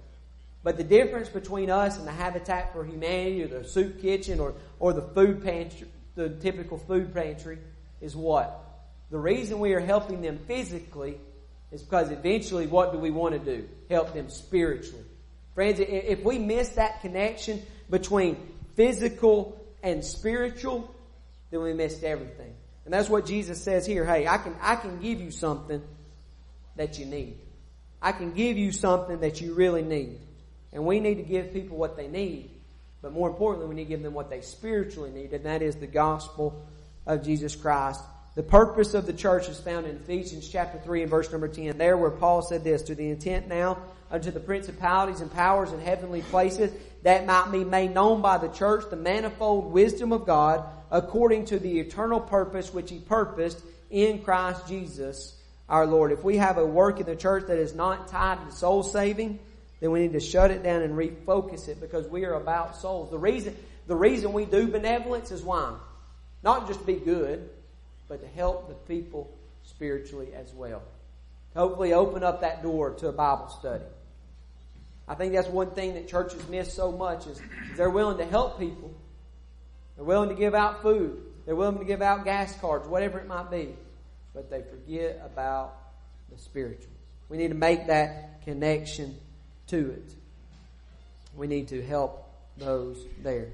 But 0.63 0.77
the 0.77 0.83
difference 0.83 1.29
between 1.29 1.69
us 1.69 1.97
and 1.97 2.07
the 2.07 2.11
Habitat 2.11 2.73
for 2.73 2.83
Humanity 2.83 3.43
or 3.43 3.47
the 3.47 3.63
soup 3.63 4.01
kitchen 4.01 4.39
or, 4.39 4.53
or 4.79 4.93
the 4.93 5.01
food 5.01 5.43
pantry, 5.43 5.87
the 6.15 6.29
typical 6.29 6.77
food 6.77 7.13
pantry 7.13 7.59
is 8.01 8.15
what? 8.15 8.65
The 9.09 9.17
reason 9.17 9.59
we 9.59 9.73
are 9.73 9.79
helping 9.79 10.21
them 10.21 10.39
physically 10.47 11.17
is 11.71 11.81
because 11.81 12.11
eventually 12.11 12.67
what 12.67 12.91
do 12.91 12.99
we 12.99 13.09
want 13.09 13.33
to 13.33 13.57
do? 13.57 13.67
Help 13.89 14.13
them 14.13 14.29
spiritually. 14.29 15.05
Friends, 15.55 15.79
if 15.79 16.23
we 16.23 16.39
miss 16.39 16.69
that 16.69 17.01
connection 17.01 17.61
between 17.89 18.37
physical 18.75 19.59
and 19.83 20.03
spiritual, 20.03 20.93
then 21.51 21.61
we 21.61 21.73
missed 21.73 22.03
everything. 22.03 22.53
And 22.85 22.93
that's 22.93 23.09
what 23.09 23.25
Jesus 23.25 23.61
says 23.61 23.85
here. 23.85 24.05
Hey, 24.05 24.27
I 24.27 24.37
can, 24.37 24.55
I 24.61 24.75
can 24.75 24.99
give 24.99 25.21
you 25.21 25.31
something 25.31 25.81
that 26.75 26.97
you 26.97 27.05
need. 27.05 27.37
I 28.01 28.13
can 28.13 28.33
give 28.33 28.57
you 28.57 28.71
something 28.71 29.19
that 29.19 29.41
you 29.41 29.53
really 29.53 29.81
need. 29.81 30.19
And 30.71 30.85
we 30.85 30.99
need 30.99 31.15
to 31.15 31.23
give 31.23 31.53
people 31.53 31.77
what 31.77 31.97
they 31.97 32.07
need. 32.07 32.51
But 33.01 33.13
more 33.13 33.29
importantly, 33.29 33.67
we 33.67 33.75
need 33.75 33.85
to 33.85 33.89
give 33.89 34.03
them 34.03 34.13
what 34.13 34.29
they 34.29 34.41
spiritually 34.41 35.11
need, 35.11 35.33
and 35.33 35.45
that 35.45 35.61
is 35.61 35.75
the 35.77 35.87
gospel 35.87 36.65
of 37.05 37.23
Jesus 37.23 37.55
Christ. 37.55 38.03
The 38.39 38.43
purpose 38.43 38.93
of 38.93 39.05
the 39.05 39.11
church 39.11 39.49
is 39.49 39.59
found 39.59 39.85
in 39.85 39.97
Ephesians 39.97 40.47
chapter 40.47 40.79
3 40.79 41.01
and 41.01 41.11
verse 41.11 41.29
number 41.29 41.49
10. 41.49 41.77
There 41.77 41.97
where 41.97 42.09
Paul 42.09 42.41
said 42.41 42.63
this, 42.63 42.83
to 42.83 42.95
the 42.95 43.09
intent 43.09 43.49
now 43.49 43.79
unto 44.09 44.31
the 44.31 44.39
principalities 44.39 45.19
and 45.19 45.29
powers 45.29 45.73
in 45.73 45.81
heavenly 45.81 46.21
places, 46.21 46.71
that 47.03 47.25
might 47.25 47.51
be 47.51 47.65
made 47.65 47.93
known 47.93 48.21
by 48.21 48.37
the 48.37 48.47
church 48.47 48.85
the 48.89 48.95
manifold 48.95 49.73
wisdom 49.73 50.13
of 50.13 50.25
God 50.25 50.63
according 50.89 51.47
to 51.47 51.59
the 51.59 51.81
eternal 51.81 52.21
purpose 52.21 52.73
which 52.73 52.89
he 52.89 52.99
purposed 52.99 53.59
in 53.89 54.21
Christ 54.21 54.65
Jesus 54.69 55.35
our 55.67 55.85
Lord. 55.85 56.13
If 56.13 56.23
we 56.23 56.37
have 56.37 56.57
a 56.57 56.65
work 56.65 57.01
in 57.01 57.07
the 57.07 57.17
church 57.17 57.47
that 57.47 57.57
is 57.57 57.75
not 57.75 58.07
tied 58.07 58.39
to 58.45 58.55
soul 58.55 58.83
saving, 58.83 59.39
then 59.81 59.91
we 59.91 59.99
need 59.99 60.13
to 60.13 60.21
shut 60.21 60.49
it 60.49 60.63
down 60.63 60.81
and 60.81 60.93
refocus 60.93 61.67
it 61.67 61.81
because 61.81 62.07
we 62.07 62.23
are 62.23 62.35
about 62.35 62.77
souls. 62.77 63.11
The 63.11 63.19
reason, 63.19 63.57
the 63.85 63.97
reason 63.97 64.31
we 64.31 64.45
do 64.45 64.69
benevolence 64.69 65.29
is 65.29 65.43
why? 65.43 65.75
Not 66.41 66.67
just 66.67 66.79
to 66.79 66.85
be 66.85 66.93
good, 66.93 67.49
but 68.09 68.19
to 68.21 68.27
help 68.27 68.67
the 68.67 68.73
people 68.93 69.31
spiritually 69.63 70.29
as 70.35 70.51
well. 70.53 70.81
To 71.53 71.59
hopefully 71.59 71.93
open 71.93 72.23
up 72.23 72.41
that 72.41 72.61
door 72.61 72.91
to 72.95 73.07
a 73.07 73.11
Bible 73.13 73.49
study. 73.59 73.85
I 75.07 75.15
think 75.15 75.33
that's 75.33 75.47
one 75.47 75.71
thing 75.71 75.93
that 75.93 76.07
churches 76.07 76.47
miss 76.49 76.73
so 76.73 76.91
much 76.91 77.25
is 77.27 77.41
they're 77.77 77.89
willing 77.89 78.17
to 78.17 78.25
help 78.25 78.59
people. 78.59 78.93
They're 79.95 80.05
willing 80.05 80.29
to 80.29 80.35
give 80.35 80.53
out 80.53 80.81
food. 80.81 81.21
They're 81.45 81.55
willing 81.55 81.79
to 81.79 81.85
give 81.85 82.01
out 82.01 82.25
gas 82.25 82.55
cards, 82.59 82.87
whatever 82.87 83.19
it 83.19 83.27
might 83.27 83.49
be. 83.49 83.69
But 84.33 84.51
they 84.51 84.61
forget 84.61 85.21
about 85.25 85.75
the 86.31 86.37
spiritual. 86.37 86.91
We 87.27 87.37
need 87.37 87.49
to 87.49 87.55
make 87.55 87.87
that 87.87 88.43
connection 88.43 89.17
to 89.67 89.91
it. 89.91 90.13
We 91.35 91.47
need 91.47 91.69
to 91.69 91.81
help 91.81 92.29
those 92.57 93.03
there. 93.23 93.47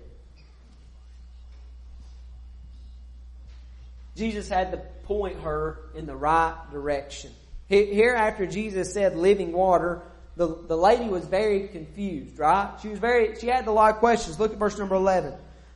Jesus 4.15 4.49
had 4.49 4.71
to 4.71 4.77
point 5.03 5.41
her 5.41 5.79
in 5.95 6.05
the 6.05 6.15
right 6.15 6.55
direction. 6.71 7.31
Here 7.67 8.13
after 8.13 8.45
Jesus 8.45 8.93
said 8.93 9.15
living 9.17 9.51
water, 9.51 10.03
the, 10.37 10.47
the 10.67 10.77
lady 10.77 11.05
was 11.05 11.25
very 11.25 11.67
confused, 11.67 12.37
right? 12.37 12.77
She 12.81 12.89
was 12.89 12.99
very, 12.99 13.39
she 13.39 13.47
had 13.47 13.67
a 13.67 13.71
lot 13.71 13.93
of 13.93 13.99
questions. 13.99 14.39
Look 14.39 14.51
at 14.51 14.59
verse 14.59 14.77
number 14.77 14.95
11. 14.95 15.33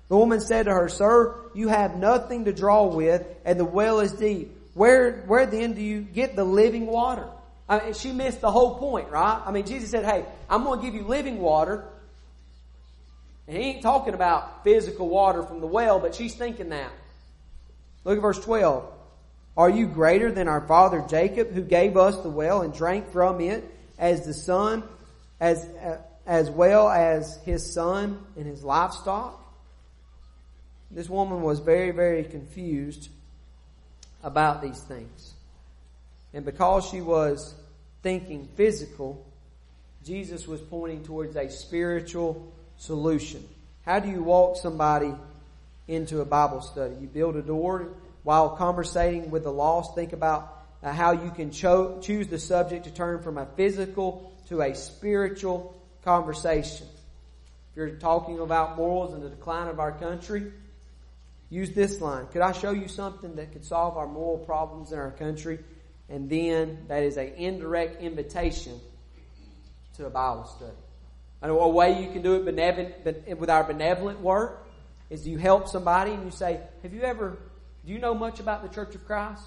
The 0.09 0.17
woman 0.17 0.41
said 0.41 0.65
to 0.65 0.71
her, 0.71 0.89
Sir, 0.89 1.35
you 1.53 1.67
have 1.69 1.95
nothing 1.95 2.45
to 2.45 2.53
draw 2.53 2.85
with, 2.87 3.25
and 3.45 3.59
the 3.59 3.65
well 3.65 3.99
is 3.99 4.11
deep. 4.11 4.55
Where, 4.73 5.23
where 5.27 5.45
then 5.45 5.73
do 5.73 5.81
you 5.81 6.01
get 6.01 6.35
the 6.35 6.43
living 6.43 6.87
water? 6.87 7.27
I 7.67 7.85
mean, 7.85 7.93
she 7.93 8.11
missed 8.11 8.41
the 8.41 8.51
whole 8.51 8.79
point, 8.79 9.09
right? 9.09 9.41
I 9.45 9.51
mean, 9.51 9.65
Jesus 9.65 9.91
said, 9.91 10.05
Hey, 10.05 10.25
I'm 10.49 10.63
going 10.63 10.79
to 10.79 10.85
give 10.85 10.95
you 10.95 11.03
living 11.03 11.39
water. 11.39 11.85
And 13.47 13.57
he 13.57 13.63
ain't 13.63 13.83
talking 13.83 14.13
about 14.13 14.63
physical 14.63 15.07
water 15.09 15.43
from 15.43 15.59
the 15.59 15.67
well, 15.67 15.99
but 15.99 16.15
she's 16.15 16.35
thinking 16.35 16.69
that. 16.69 16.91
Look 18.09 18.17
at 18.17 18.21
verse 18.21 18.43
12. 18.43 18.85
Are 19.55 19.69
you 19.69 19.87
greater 19.87 20.31
than 20.31 20.49
our 20.49 20.61
father 20.67 21.05
Jacob, 21.07 21.51
who 21.51 21.61
gave 21.61 21.95
us 21.95 22.17
the 22.17 22.29
well 22.29 22.63
and 22.63 22.73
drank 22.73 23.11
from 23.11 23.39
it? 23.39 23.63
as 23.99 24.25
the 24.25 24.33
son, 24.33 24.83
as, 25.39 25.65
uh, 25.65 25.97
as 26.25 26.49
well 26.49 26.89
as 26.89 27.37
his 27.43 27.71
son 27.71 28.25
and 28.37 28.45
his 28.45 28.63
livestock. 28.63 29.35
This 30.89 31.09
woman 31.09 31.41
was 31.41 31.59
very, 31.59 31.91
very 31.91 32.23
confused 32.23 33.09
about 34.23 34.61
these 34.61 34.81
things. 34.81 35.33
And 36.33 36.45
because 36.45 36.89
she 36.89 37.01
was 37.01 37.53
thinking 38.01 38.47
physical, 38.55 39.25
Jesus 40.05 40.47
was 40.47 40.61
pointing 40.61 41.03
towards 41.03 41.35
a 41.35 41.49
spiritual 41.49 42.51
solution. 42.77 43.47
How 43.85 43.99
do 43.99 44.09
you 44.09 44.23
walk 44.23 44.57
somebody 44.57 45.13
into 45.89 46.21
a 46.21 46.25
Bible 46.25 46.61
study? 46.61 46.95
You 47.01 47.07
build 47.07 47.35
a 47.35 47.41
door 47.41 47.89
while 48.23 48.51
conversating 48.51 49.31
with 49.31 49.43
the 49.43 49.51
lost. 49.51 49.95
Think 49.95 50.13
about 50.13 50.55
uh, 50.83 50.93
how 50.93 51.11
you 51.11 51.31
can 51.31 51.51
cho- 51.51 51.99
choose 52.01 52.27
the 52.27 52.39
subject 52.39 52.85
to 52.85 52.91
turn 52.91 53.21
from 53.21 53.37
a 53.37 53.45
physical 53.57 54.31
to 54.47 54.61
a 54.61 54.75
spiritual 54.75 55.75
conversation. 56.05 56.87
If 57.71 57.77
you're 57.77 57.89
talking 57.91 58.39
about 58.39 58.77
morals 58.77 59.13
and 59.13 59.23
the 59.23 59.29
decline 59.29 59.67
of 59.67 59.79
our 59.79 59.91
country, 59.91 60.51
use 61.49 61.71
this 61.71 61.99
line. 61.99 62.27
Could 62.27 62.41
I 62.41 62.51
show 62.51 62.71
you 62.71 62.87
something 62.87 63.35
that 63.35 63.51
could 63.51 63.65
solve 63.65 63.97
our 63.97 64.07
moral 64.07 64.37
problems 64.37 64.91
in 64.91 64.99
our 64.99 65.11
country? 65.11 65.59
And 66.07 66.29
then 66.29 66.85
that 66.87 67.03
is 67.03 67.17
an 67.17 67.33
indirect 67.35 68.01
invitation 68.01 68.79
to 69.97 70.05
a 70.05 70.09
Bible 70.09 70.45
study. 70.45 70.71
A 71.41 71.69
way 71.69 72.03
you 72.03 72.11
can 72.11 72.21
do 72.21 72.35
it 72.35 72.45
benevolent, 72.45 73.39
with 73.39 73.49
our 73.49 73.63
benevolent 73.63 74.19
work 74.19 74.68
is 75.09 75.27
you 75.27 75.37
help 75.37 75.67
somebody 75.67 76.11
and 76.11 76.23
you 76.23 76.31
say, 76.31 76.59
have 76.83 76.93
you 76.93 77.01
ever, 77.01 77.37
do 77.85 77.91
you 77.91 77.99
know 77.99 78.13
much 78.13 78.39
about 78.39 78.61
the 78.61 78.69
Church 78.69 78.95
of 78.95 79.05
Christ? 79.05 79.43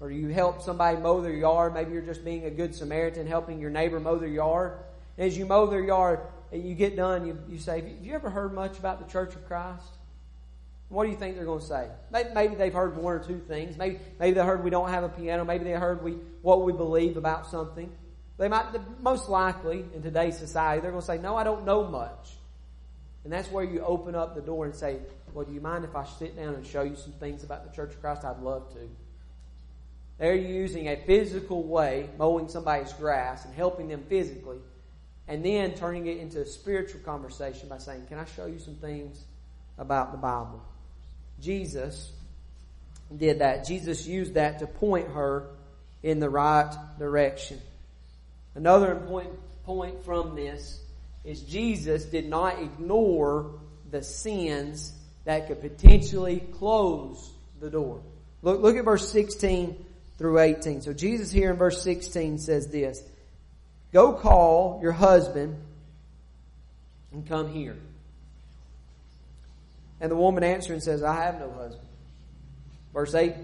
Or 0.00 0.08
do 0.08 0.14
you 0.14 0.28
help 0.28 0.62
somebody 0.62 0.96
mow 0.96 1.20
their 1.20 1.34
yard. 1.34 1.74
Maybe 1.74 1.92
you're 1.92 2.02
just 2.02 2.24
being 2.24 2.44
a 2.44 2.50
good 2.50 2.74
Samaritan 2.74 3.26
helping 3.26 3.60
your 3.60 3.70
neighbor 3.70 3.98
mow 3.98 4.16
their 4.16 4.28
yard. 4.28 4.78
And 5.16 5.26
as 5.26 5.36
you 5.36 5.44
mow 5.44 5.66
their 5.66 5.82
yard, 5.82 6.20
and 6.52 6.64
you 6.64 6.74
get 6.74 6.96
done, 6.96 7.26
you, 7.26 7.38
you 7.48 7.58
say, 7.58 7.80
Have 7.80 8.04
you 8.06 8.14
ever 8.14 8.30
heard 8.30 8.54
much 8.54 8.78
about 8.78 9.04
the 9.04 9.10
Church 9.10 9.34
of 9.34 9.46
Christ? 9.46 9.90
What 10.88 11.04
do 11.04 11.10
you 11.10 11.16
think 11.16 11.36
they're 11.36 11.44
going 11.44 11.60
to 11.60 11.66
say? 11.66 11.88
Maybe 12.10 12.54
they've 12.54 12.72
heard 12.72 12.96
one 12.96 13.12
or 13.12 13.18
two 13.18 13.40
things. 13.40 13.76
Maybe, 13.76 13.98
maybe 14.18 14.34
they 14.34 14.44
heard 14.44 14.64
we 14.64 14.70
don't 14.70 14.88
have 14.88 15.04
a 15.04 15.10
piano. 15.10 15.44
Maybe 15.44 15.64
they 15.64 15.72
heard 15.72 16.02
we, 16.02 16.12
what 16.40 16.64
we 16.64 16.72
believe 16.72 17.18
about 17.18 17.46
something. 17.46 17.92
They 18.38 18.48
might, 18.48 18.66
most 19.02 19.28
likely 19.28 19.84
in 19.94 20.02
today's 20.02 20.38
society, 20.38 20.80
they're 20.80 20.92
going 20.92 21.02
to 21.02 21.06
say, 21.06 21.18
no, 21.18 21.36
I 21.36 21.44
don't 21.44 21.66
know 21.66 21.84
much. 21.84 22.37
And 23.28 23.32
that's 23.34 23.50
where 23.50 23.62
you 23.62 23.80
open 23.80 24.14
up 24.14 24.34
the 24.34 24.40
door 24.40 24.64
and 24.64 24.74
say, 24.74 25.00
well, 25.34 25.44
do 25.44 25.52
you 25.52 25.60
mind 25.60 25.84
if 25.84 25.94
I 25.94 26.06
sit 26.06 26.34
down 26.34 26.54
and 26.54 26.66
show 26.66 26.80
you 26.80 26.96
some 26.96 27.12
things 27.12 27.44
about 27.44 27.68
the 27.68 27.76
Church 27.76 27.92
of 27.92 28.00
Christ? 28.00 28.24
I'd 28.24 28.40
love 28.40 28.72
to. 28.72 28.88
They're 30.16 30.34
using 30.34 30.88
a 30.88 30.96
physical 30.96 31.62
way, 31.62 32.08
mowing 32.16 32.48
somebody's 32.48 32.90
grass 32.94 33.44
and 33.44 33.52
helping 33.52 33.88
them 33.88 34.02
physically, 34.08 34.60
and 35.28 35.44
then 35.44 35.74
turning 35.74 36.06
it 36.06 36.16
into 36.16 36.40
a 36.40 36.46
spiritual 36.46 37.02
conversation 37.02 37.68
by 37.68 37.76
saying, 37.76 38.06
Can 38.06 38.18
I 38.18 38.24
show 38.24 38.46
you 38.46 38.58
some 38.58 38.76
things 38.76 39.22
about 39.76 40.12
the 40.12 40.16
Bible? 40.16 40.62
Jesus 41.38 42.10
did 43.14 43.40
that. 43.40 43.66
Jesus 43.66 44.06
used 44.06 44.32
that 44.32 44.60
to 44.60 44.66
point 44.66 45.08
her 45.08 45.50
in 46.02 46.18
the 46.18 46.30
right 46.30 46.74
direction. 46.98 47.60
Another 48.54 48.90
important 48.90 49.38
point 49.64 50.02
from 50.02 50.34
this 50.34 50.80
is 51.28 51.42
Jesus 51.42 52.06
did 52.06 52.26
not 52.26 52.58
ignore 52.62 53.60
the 53.90 54.02
sins 54.02 54.92
that 55.24 55.46
could 55.46 55.60
potentially 55.60 56.40
close 56.54 57.30
the 57.60 57.68
door. 57.68 58.00
Look, 58.40 58.62
look 58.62 58.76
at 58.76 58.84
verse 58.84 59.10
16 59.12 59.84
through 60.16 60.38
18. 60.38 60.80
So 60.80 60.94
Jesus 60.94 61.30
here 61.30 61.50
in 61.50 61.58
verse 61.58 61.82
16 61.82 62.38
says 62.38 62.68
this, 62.68 63.02
Go 63.92 64.14
call 64.14 64.80
your 64.82 64.92
husband 64.92 65.56
and 67.12 67.28
come 67.28 67.52
here. 67.52 67.76
And 70.00 70.10
the 70.10 70.16
woman 70.16 70.44
answering 70.44 70.80
says, 70.80 71.02
I 71.02 71.24
have 71.24 71.40
no 71.40 71.50
husband. 71.50 71.86
Verse 72.94 73.14
8, 73.14 73.34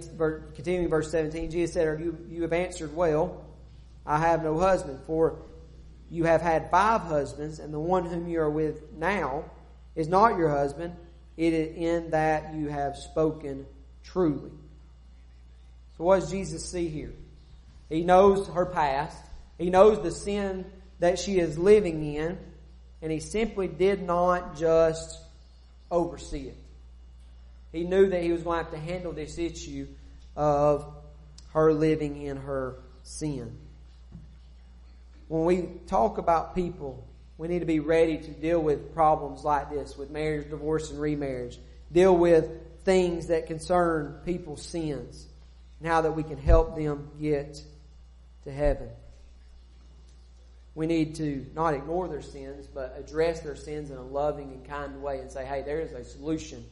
continuing 0.55 0.88
verse 0.88 1.11
17, 1.11 1.51
Jesus 1.51 1.75
said, 1.75 2.01
you, 2.01 2.16
you 2.31 2.42
have 2.42 2.53
answered 2.53 2.97
well. 2.97 3.44
I 4.07 4.18
have 4.18 4.42
no 4.42 4.59
husband, 4.59 5.01
for 5.07 5.37
you 6.11 6.25
have 6.25 6.43
had 6.43 6.71
five 6.71 7.03
husbands, 7.03 7.59
and 7.59 7.73
the 7.73 7.81
one 7.81 8.05
whom 8.05 8.29
you 8.29 8.40
are 8.40 8.51
with 8.51 8.93
now 8.93 9.45
is 9.97 10.09
not 10.09 10.38
your 10.38 10.51
husband. 10.51 10.95
It 11.37 11.53
is 11.53 11.77
in 11.77 12.11
that 12.11 12.55
you 12.55 12.69
have 12.69 12.97
spoken 12.97 13.67
truly. 14.05 14.51
So 15.97 16.05
what 16.05 16.21
does 16.21 16.31
Jesus 16.31 16.64
see 16.64 16.88
here? 16.88 17.12
He 17.88 18.03
knows 18.03 18.49
her 18.49 18.67
past. 18.67 19.17
He 19.59 19.71
knows 19.71 20.03
the 20.03 20.11
sin 20.11 20.64
that 21.01 21.19
she 21.19 21.38
is 21.38 21.59
living 21.59 22.14
in. 22.14 22.38
And 23.03 23.12
he 23.12 23.21
simply 23.21 23.69
did 23.69 24.03
not 24.03 24.57
just 24.57 25.21
oversee 25.90 26.49
it. 26.49 26.57
He 27.73 27.85
knew 27.85 28.09
that 28.09 28.23
he 28.23 28.33
was 28.33 28.43
going 28.43 28.59
to 28.59 28.64
have 28.64 28.73
to 28.73 28.79
handle 28.79 29.12
this 29.12 29.38
issue 29.38 29.88
of 30.37 30.87
her 31.53 31.73
living 31.73 32.23
in 32.23 32.37
her 32.37 32.77
sin. 33.03 33.59
When 35.29 35.45
we 35.45 35.69
talk 35.87 36.19
about 36.19 36.55
people, 36.55 37.07
we 37.39 37.49
need 37.49 37.61
to 37.61 37.67
be 37.67 37.81
ready 37.81 38.19
to 38.19 38.31
deal 38.31 38.61
with 38.61 38.95
problems 38.95 39.45
like 39.45 39.71
this, 39.71 39.97
with 39.97 40.11
marriage, 40.11 40.51
divorce, 40.51 40.91
and 40.91 41.01
remarriage. 41.01 41.59
Deal 41.91 42.17
with 42.17 42.49
things 42.85 43.29
that 43.29 43.47
concern 43.47 44.21
people's 44.25 44.65
sins 44.65 45.27
and 45.81 45.89
how 45.89 46.03
that 46.03 46.13
we 46.13 46.23
can 46.23 46.39
help 46.39 46.77
them 46.77 47.09
get 47.21 47.61
to 48.45 48.53
heaven. 48.53 48.89
We 50.75 50.87
need 50.87 51.17
to 51.17 51.47
not 51.55 51.75
ignore 51.75 52.09
their 52.09 52.23
sins, 52.23 52.67
but 52.67 52.97
address 52.99 53.41
their 53.41 53.57
sins 53.57 53.91
in 53.91 53.97
a 53.97 54.03
loving 54.03 54.53
and 54.53 54.65
kind 54.69 55.03
way 55.03 55.21
and 55.21 55.31
say, 55.31 55.45
hey, 55.45 55.63
there 55.63 55.81
is 55.81 55.93
a 55.93 56.05
solution 56.05 56.65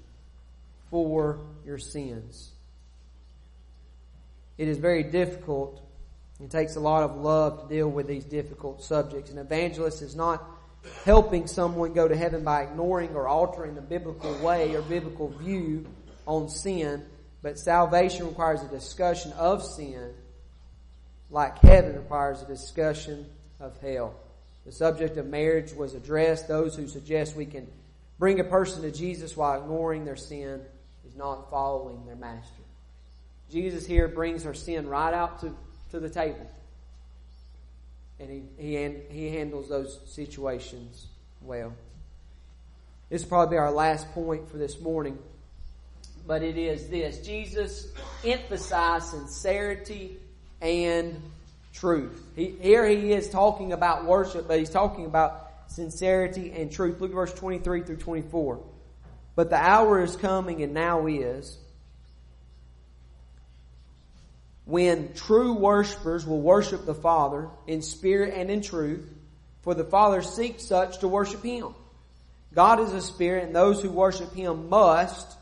for 0.90 1.40
your 1.64 1.78
sins. 1.78 2.50
It 4.58 4.68
is 4.68 4.78
very 4.78 5.04
difficult. 5.04 5.80
It 6.42 6.50
takes 6.50 6.74
a 6.74 6.80
lot 6.80 7.04
of 7.04 7.16
love 7.16 7.62
to 7.62 7.74
deal 7.74 7.88
with 7.88 8.08
these 8.08 8.24
difficult 8.24 8.82
subjects. 8.82 9.30
An 9.30 9.38
evangelist 9.38 10.02
is 10.02 10.16
not 10.16 10.44
helping 11.04 11.46
someone 11.46 11.92
go 11.92 12.08
to 12.08 12.16
heaven 12.16 12.42
by 12.42 12.62
ignoring 12.62 13.14
or 13.14 13.28
altering 13.28 13.76
the 13.76 13.80
biblical 13.80 14.34
way 14.38 14.74
or 14.74 14.82
biblical 14.82 15.28
view 15.28 15.86
on 16.26 16.48
sin, 16.48 17.04
but 17.42 17.58
salvation 17.58 18.26
requires 18.26 18.60
a 18.62 18.68
discussion 18.68 19.32
of 19.32 19.62
sin, 19.64 20.12
like 21.30 21.58
heaven 21.58 21.94
requires 21.96 22.42
a 22.42 22.46
discussion 22.46 23.26
of 23.60 23.78
hell. 23.80 24.14
The 24.66 24.72
subject 24.72 25.16
of 25.16 25.26
marriage 25.26 25.72
was 25.72 25.94
addressed. 25.94 26.48
Those 26.48 26.74
who 26.74 26.88
suggest 26.88 27.36
we 27.36 27.46
can 27.46 27.68
bring 28.18 28.40
a 28.40 28.44
person 28.44 28.82
to 28.82 28.90
Jesus 28.90 29.36
while 29.36 29.60
ignoring 29.60 30.04
their 30.04 30.16
sin 30.16 30.60
is 31.06 31.16
not 31.16 31.50
following 31.50 32.04
their 32.06 32.16
master. 32.16 32.62
Jesus 33.50 33.86
here 33.86 34.08
brings 34.08 34.44
her 34.44 34.54
sin 34.54 34.88
right 34.88 35.12
out 35.12 35.40
to, 35.40 35.54
to 35.92 36.00
the 36.00 36.10
table. 36.10 36.50
And 38.18 38.30
he, 38.58 38.76
he, 38.76 38.88
he 39.10 39.28
handles 39.28 39.68
those 39.68 40.00
situations 40.06 41.06
well. 41.42 41.72
This 43.08 43.22
will 43.22 43.28
probably 43.28 43.54
be 43.54 43.58
our 43.58 43.70
last 43.70 44.10
point 44.12 44.50
for 44.50 44.56
this 44.56 44.80
morning. 44.80 45.18
But 46.26 46.42
it 46.42 46.56
is 46.56 46.88
this. 46.88 47.18
Jesus 47.18 47.88
emphasized 48.24 49.06
sincerity 49.06 50.16
and 50.60 51.20
truth. 51.74 52.22
He, 52.36 52.54
here 52.60 52.86
he 52.86 53.12
is 53.12 53.28
talking 53.28 53.72
about 53.72 54.04
worship, 54.04 54.48
but 54.48 54.58
he's 54.58 54.70
talking 54.70 55.04
about 55.04 55.50
sincerity 55.66 56.52
and 56.52 56.70
truth. 56.72 57.00
Look 57.00 57.10
at 57.10 57.14
verse 57.14 57.34
23 57.34 57.82
through 57.82 57.96
24. 57.96 58.62
But 59.34 59.50
the 59.50 59.56
hour 59.56 60.02
is 60.02 60.16
coming 60.16 60.62
and 60.62 60.72
now 60.72 61.06
is 61.06 61.58
when 64.64 65.12
true 65.14 65.54
worshippers 65.54 66.26
will 66.26 66.40
worship 66.40 66.86
the 66.86 66.94
Father 66.94 67.48
in 67.66 67.82
spirit 67.82 68.34
and 68.34 68.50
in 68.50 68.62
truth, 68.62 69.12
for 69.62 69.74
the 69.74 69.84
Father 69.84 70.22
seeks 70.22 70.64
such 70.64 70.98
to 70.98 71.08
worship 71.08 71.42
Him. 71.42 71.74
God 72.54 72.80
is 72.80 72.92
a 72.92 73.00
spirit 73.00 73.44
and 73.44 73.54
those 73.54 73.82
who 73.82 73.90
worship 73.90 74.34
Him 74.34 74.68
must 74.68 75.36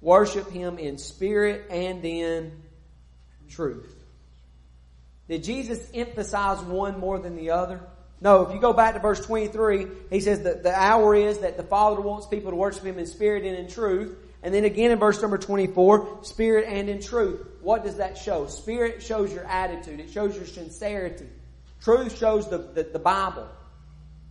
worship 0.00 0.50
Him 0.50 0.78
in 0.78 0.98
spirit 0.98 1.66
and 1.70 2.04
in 2.04 2.52
truth. 3.48 3.94
Did 5.28 5.44
Jesus 5.44 5.90
emphasize 5.94 6.60
one 6.62 6.98
more 6.98 7.18
than 7.18 7.36
the 7.36 7.50
other? 7.50 7.80
No, 8.20 8.42
if 8.42 8.54
you 8.54 8.60
go 8.60 8.72
back 8.72 8.94
to 8.94 9.00
verse 9.00 9.24
23, 9.24 9.86
he 10.10 10.20
says 10.20 10.42
that 10.42 10.62
the 10.62 10.74
hour 10.74 11.14
is 11.14 11.38
that 11.38 11.56
the 11.56 11.62
Father 11.62 12.00
wants 12.00 12.26
people 12.26 12.50
to 12.50 12.56
worship 12.56 12.84
Him 12.84 12.98
in 12.98 13.06
spirit 13.06 13.44
and 13.44 13.56
in 13.56 13.68
truth. 13.68 14.16
And 14.42 14.54
then 14.54 14.64
again 14.64 14.90
in 14.90 14.98
verse 14.98 15.20
number 15.20 15.38
24, 15.38 16.20
spirit 16.22 16.66
and 16.68 16.88
in 16.88 17.00
truth. 17.00 17.46
What 17.60 17.84
does 17.84 17.96
that 17.96 18.16
show? 18.16 18.46
Spirit 18.46 19.02
shows 19.02 19.32
your 19.32 19.44
attitude. 19.44 20.00
It 20.00 20.10
shows 20.10 20.36
your 20.36 20.46
sincerity. 20.46 21.26
Truth 21.82 22.18
shows 22.18 22.48
the, 22.48 22.58
the, 22.58 22.84
the 22.84 22.98
Bible. 22.98 23.48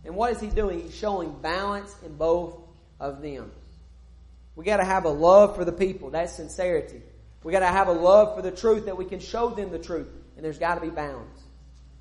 And 0.04 0.14
what 0.14 0.32
is 0.32 0.40
he 0.40 0.48
doing? 0.48 0.82
He's 0.82 0.94
showing 0.96 1.32
balance 1.40 1.94
in 2.04 2.16
both 2.16 2.58
of 2.98 3.20
them. 3.20 3.52
We 4.56 4.64
gotta 4.64 4.84
have 4.84 5.04
a 5.04 5.10
love 5.10 5.56
for 5.56 5.64
the 5.64 5.72
people. 5.72 6.10
That's 6.10 6.34
sincerity. 6.34 7.02
We 7.44 7.52
gotta 7.52 7.66
have 7.66 7.88
a 7.88 7.92
love 7.92 8.34
for 8.34 8.42
the 8.42 8.50
truth 8.50 8.86
that 8.86 8.96
we 8.96 9.04
can 9.04 9.20
show 9.20 9.50
them 9.50 9.70
the 9.70 9.78
truth 9.78 10.08
and 10.38 10.44
there's 10.44 10.58
got 10.58 10.76
to 10.76 10.80
be 10.80 10.88
balance. 10.88 11.42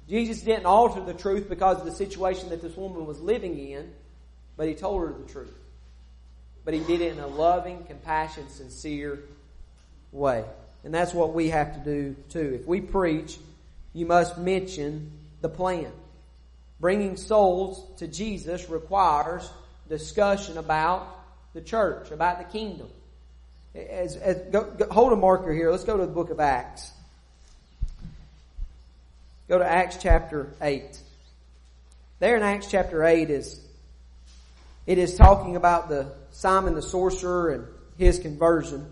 Jesus 0.08 0.42
didn't 0.42 0.68
alter 0.68 1.04
the 1.04 1.16
truth 1.16 1.50
because 1.50 1.80
of 1.80 1.86
the 1.86 1.92
situation 1.92 2.50
that 2.50 2.62
this 2.62 2.78
woman 2.78 3.06
was 3.06 3.20
living 3.20 3.58
in, 3.58 3.92
but 4.56 4.68
he 4.68 4.76
told 4.76 5.02
her 5.02 5.12
the 5.12 5.30
truth. 5.30 5.54
But 6.68 6.74
he 6.74 6.82
did 6.82 7.00
it 7.00 7.14
in 7.14 7.20
a 7.20 7.28
loving, 7.28 7.86
compassionate, 7.86 8.52
sincere 8.52 9.20
way. 10.12 10.44
And 10.84 10.94
that's 10.94 11.14
what 11.14 11.34
we 11.34 11.48
have 11.48 11.74
to 11.76 11.80
do 11.80 12.14
too. 12.28 12.60
If 12.60 12.68
we 12.68 12.82
preach, 12.82 13.38
you 13.94 14.06
must 14.06 14.38
mention 14.38 15.10
the 15.40 15.48
plan. 15.48 15.90
Bringing 16.82 17.16
souls 17.16 17.82
to 18.00 18.08
Jesus 18.08 18.70
requires 18.70 19.50
discussion 19.88 20.58
about 20.58 21.08
the 21.54 21.62
church, 21.62 22.12
about 22.12 22.40
the 22.40 22.44
kingdom. 22.44 22.90
As, 23.74 24.18
as 24.18 24.38
go, 24.52 24.66
go, 24.66 24.90
hold 24.92 25.14
a 25.14 25.16
marker 25.16 25.54
here. 25.54 25.72
Let's 25.72 25.86
go 25.86 25.96
to 25.96 26.06
the 26.06 26.12
book 26.12 26.32
of 26.32 26.42
Acts. 26.42 26.92
Go 29.48 29.58
to 29.58 29.66
Acts 29.66 30.00
chapter 30.02 30.52
8. 30.62 31.00
There 32.20 32.36
in 32.36 32.44
Acts 32.44 32.70
chapter 32.70 33.06
8 33.06 33.30
is, 33.30 33.58
it 34.88 34.98
is 34.98 35.16
talking 35.16 35.56
about 35.56 35.90
the 35.90 36.12
Simon 36.32 36.74
the 36.74 36.82
sorcerer 36.82 37.52
and 37.52 37.68
his 37.98 38.18
conversion. 38.20 38.90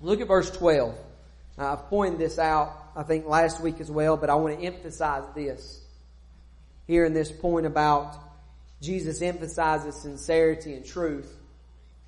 Look 0.00 0.20
at 0.20 0.28
verse 0.28 0.50
12. 0.50 0.94
Now, 1.56 1.72
I've 1.72 1.86
pointed 1.86 2.18
this 2.18 2.38
out, 2.38 2.76
I 2.96 3.04
think, 3.04 3.26
last 3.26 3.60
week 3.60 3.80
as 3.80 3.90
well, 3.90 4.16
but 4.16 4.28
I 4.28 4.34
want 4.34 4.58
to 4.58 4.66
emphasize 4.66 5.24
this 5.34 5.80
here 6.86 7.04
in 7.04 7.14
this 7.14 7.30
point 7.30 7.64
about 7.64 8.16
Jesus 8.80 9.22
emphasizes 9.22 9.94
sincerity 9.94 10.74
and 10.74 10.84
truth. 10.84 11.32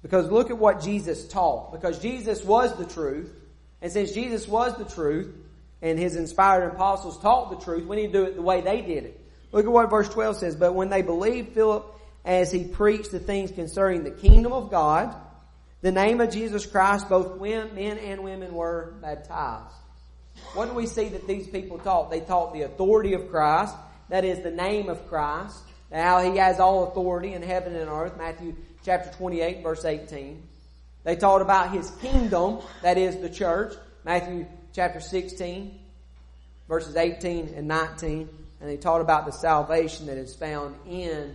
Because 0.03 0.31
look 0.31 0.51
at 0.51 0.59
what 0.59 0.83
Jesus 0.83 1.27
taught. 1.29 1.73
Because 1.73 2.01
Jesus 2.01 2.43
was 2.45 2.77
the 2.77 2.85
truth. 2.85 3.33
And 3.81 3.93
since 3.93 4.13
Jesus 4.13 4.49
was 4.49 4.77
the 4.77 4.85
truth, 4.85 5.33
and 5.81 5.99
his 5.99 6.17
inspired 6.17 6.73
apostles 6.73 7.21
taught 7.21 7.51
the 7.51 7.65
truth, 7.65 7.87
we 7.87 7.97
need 7.97 8.07
to 8.09 8.13
do 8.13 8.25
it 8.25 8.35
the 8.35 8.43
way 8.43 8.61
they 8.61 8.81
did 8.81 9.05
it. 9.05 9.21
Look 9.53 9.65
at 9.65 9.71
what 9.71 9.89
verse 9.89 10.09
12 10.09 10.39
says. 10.39 10.57
But 10.57 10.75
when 10.75 10.89
they 10.89 11.03
believed 11.03 11.53
Philip 11.53 11.94
as 12.25 12.51
he 12.51 12.65
preached 12.65 13.11
the 13.11 13.19
things 13.19 13.51
concerning 13.51 14.05
the 14.05 14.11
kingdom 14.11 14.53
of 14.53 14.71
God, 14.71 15.15
the 15.83 15.93
name 15.93 16.21
of 16.21 16.31
Jesus 16.31 16.65
Christ, 16.65 17.09
both 17.09 17.41
men 17.41 17.99
and 17.99 18.25
women 18.25 18.55
were 18.55 18.95
baptized. 19.03 19.75
What 20.55 20.67
do 20.67 20.75
we 20.75 20.87
see 20.87 21.09
that 21.09 21.27
these 21.27 21.47
people 21.47 21.79
taught? 21.79 22.11
They 22.11 22.21
taught 22.21 22.55
the 22.55 22.63
authority 22.63 23.13
of 23.13 23.31
Christ, 23.31 23.75
that 24.09 24.25
is 24.25 24.41
the 24.41 24.51
name 24.51 24.89
of 24.89 25.07
Christ, 25.09 25.59
how 25.93 26.23
he 26.23 26.39
has 26.39 26.59
all 26.59 26.89
authority 26.89 27.35
in 27.35 27.43
heaven 27.43 27.77
and 27.77 27.91
earth, 27.91 28.17
Matthew 28.17 28.57
chapter 28.85 29.11
28 29.17 29.63
verse 29.63 29.85
18. 29.85 30.43
They 31.05 31.17
taught 31.17 31.43
about 31.43 31.73
his 31.73 31.91
kingdom, 32.03 32.61
that 32.83 32.97
is 32.97 33.19
the 33.19 33.29
church, 33.29 33.75
Matthew 34.05 34.47
chapter 34.73 35.01
16, 35.01 35.79
verses 36.67 36.97
18 36.97 37.53
and 37.55 37.69
19, 37.69 38.29
and 38.61 38.71
they 38.71 38.79
taught 38.79 39.03
about 39.03 39.27
the 39.27 39.33
salvation 39.33 40.07
that 40.07 40.17
is 40.17 40.35
found 40.35 40.77
in 40.89 41.35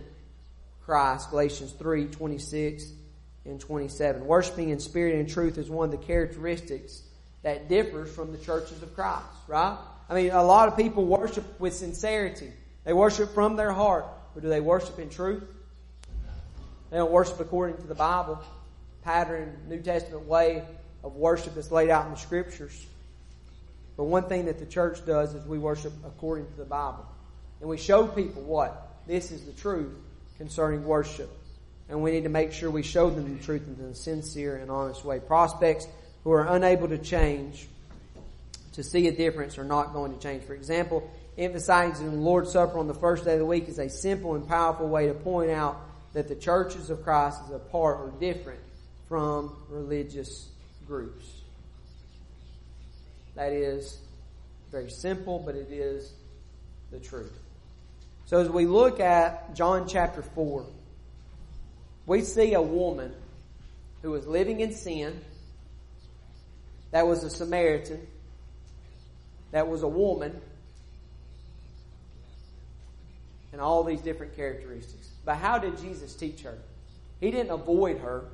Christ, 0.90 1.30
Galatians 1.30 1.70
3, 1.70 2.06
26 2.06 2.84
and 3.44 3.60
27. 3.60 4.26
Worshipping 4.26 4.70
in 4.70 4.80
spirit 4.80 5.14
and 5.14 5.28
truth 5.28 5.56
is 5.56 5.70
one 5.70 5.84
of 5.84 5.92
the 5.92 6.04
characteristics 6.04 7.00
that 7.44 7.68
differs 7.68 8.12
from 8.12 8.32
the 8.32 8.38
churches 8.38 8.82
of 8.82 8.92
Christ, 8.96 9.24
right? 9.46 9.78
I 10.08 10.14
mean, 10.14 10.32
a 10.32 10.42
lot 10.42 10.66
of 10.66 10.76
people 10.76 11.04
worship 11.04 11.60
with 11.60 11.74
sincerity. 11.74 12.50
They 12.82 12.92
worship 12.92 13.34
from 13.34 13.54
their 13.54 13.70
heart, 13.70 14.04
but 14.34 14.42
do 14.42 14.48
they 14.48 14.58
worship 14.58 14.98
in 14.98 15.10
truth? 15.10 15.44
They 16.90 16.96
don't 16.96 17.12
worship 17.12 17.38
according 17.38 17.76
to 17.76 17.86
the 17.86 17.94
Bible, 17.94 18.40
pattern, 19.04 19.58
New 19.68 19.80
Testament 19.82 20.26
way 20.26 20.64
of 21.04 21.14
worship 21.14 21.54
that's 21.54 21.70
laid 21.70 21.90
out 21.90 22.06
in 22.06 22.10
the 22.10 22.18
scriptures. 22.18 22.84
But 23.96 24.06
one 24.06 24.24
thing 24.24 24.46
that 24.46 24.58
the 24.58 24.66
church 24.66 25.06
does 25.06 25.34
is 25.34 25.46
we 25.46 25.60
worship 25.60 25.92
according 26.04 26.46
to 26.46 26.56
the 26.56 26.64
Bible. 26.64 27.06
And 27.60 27.70
we 27.70 27.76
show 27.76 28.08
people 28.08 28.42
what? 28.42 28.88
This 29.06 29.30
is 29.30 29.44
the 29.44 29.52
truth 29.52 29.94
concerning 30.40 30.82
worship. 30.86 31.30
And 31.90 32.02
we 32.02 32.12
need 32.12 32.22
to 32.22 32.30
make 32.30 32.52
sure 32.52 32.70
we 32.70 32.82
show 32.82 33.10
them 33.10 33.36
the 33.36 33.44
truth 33.44 33.62
in 33.68 33.84
a 33.84 33.94
sincere 33.94 34.56
and 34.56 34.70
honest 34.70 35.04
way. 35.04 35.20
Prospects 35.20 35.86
who 36.24 36.32
are 36.32 36.46
unable 36.46 36.88
to 36.88 36.96
change, 36.96 37.68
to 38.72 38.82
see 38.82 39.06
a 39.06 39.12
difference, 39.12 39.58
are 39.58 39.64
not 39.64 39.92
going 39.92 40.14
to 40.14 40.18
change. 40.18 40.42
For 40.44 40.54
example, 40.54 41.10
emphasizing 41.36 42.10
the 42.10 42.16
Lord's 42.16 42.52
Supper 42.52 42.78
on 42.78 42.88
the 42.88 42.94
first 42.94 43.26
day 43.26 43.34
of 43.34 43.38
the 43.38 43.44
week 43.44 43.68
is 43.68 43.78
a 43.78 43.90
simple 43.90 44.34
and 44.34 44.48
powerful 44.48 44.88
way 44.88 45.08
to 45.08 45.14
point 45.14 45.50
out 45.50 45.78
that 46.14 46.26
the 46.26 46.36
churches 46.36 46.88
of 46.88 47.04
Christ 47.04 47.38
is 47.44 47.50
apart 47.50 47.98
or 48.00 48.10
different 48.18 48.60
from 49.10 49.54
religious 49.68 50.48
groups. 50.86 51.26
That 53.34 53.52
is 53.52 53.98
very 54.72 54.90
simple, 54.90 55.38
but 55.38 55.54
it 55.54 55.70
is 55.70 56.14
the 56.90 56.98
truth. 56.98 57.38
So 58.30 58.38
as 58.40 58.48
we 58.48 58.64
look 58.64 59.00
at 59.00 59.56
John 59.56 59.88
chapter 59.88 60.22
4, 60.22 60.64
we 62.06 62.20
see 62.20 62.54
a 62.54 62.62
woman 62.62 63.12
who 64.02 64.12
was 64.12 64.24
living 64.24 64.60
in 64.60 64.72
sin, 64.72 65.20
that 66.92 67.08
was 67.08 67.24
a 67.24 67.30
Samaritan, 67.30 68.06
that 69.50 69.66
was 69.66 69.82
a 69.82 69.88
woman, 69.88 70.40
and 73.50 73.60
all 73.60 73.82
these 73.82 74.00
different 74.00 74.36
characteristics. 74.36 75.10
But 75.24 75.34
how 75.34 75.58
did 75.58 75.78
Jesus 75.78 76.14
teach 76.14 76.42
her? 76.42 76.56
He 77.18 77.32
didn't 77.32 77.50
avoid 77.50 77.98
her. 77.98 78.26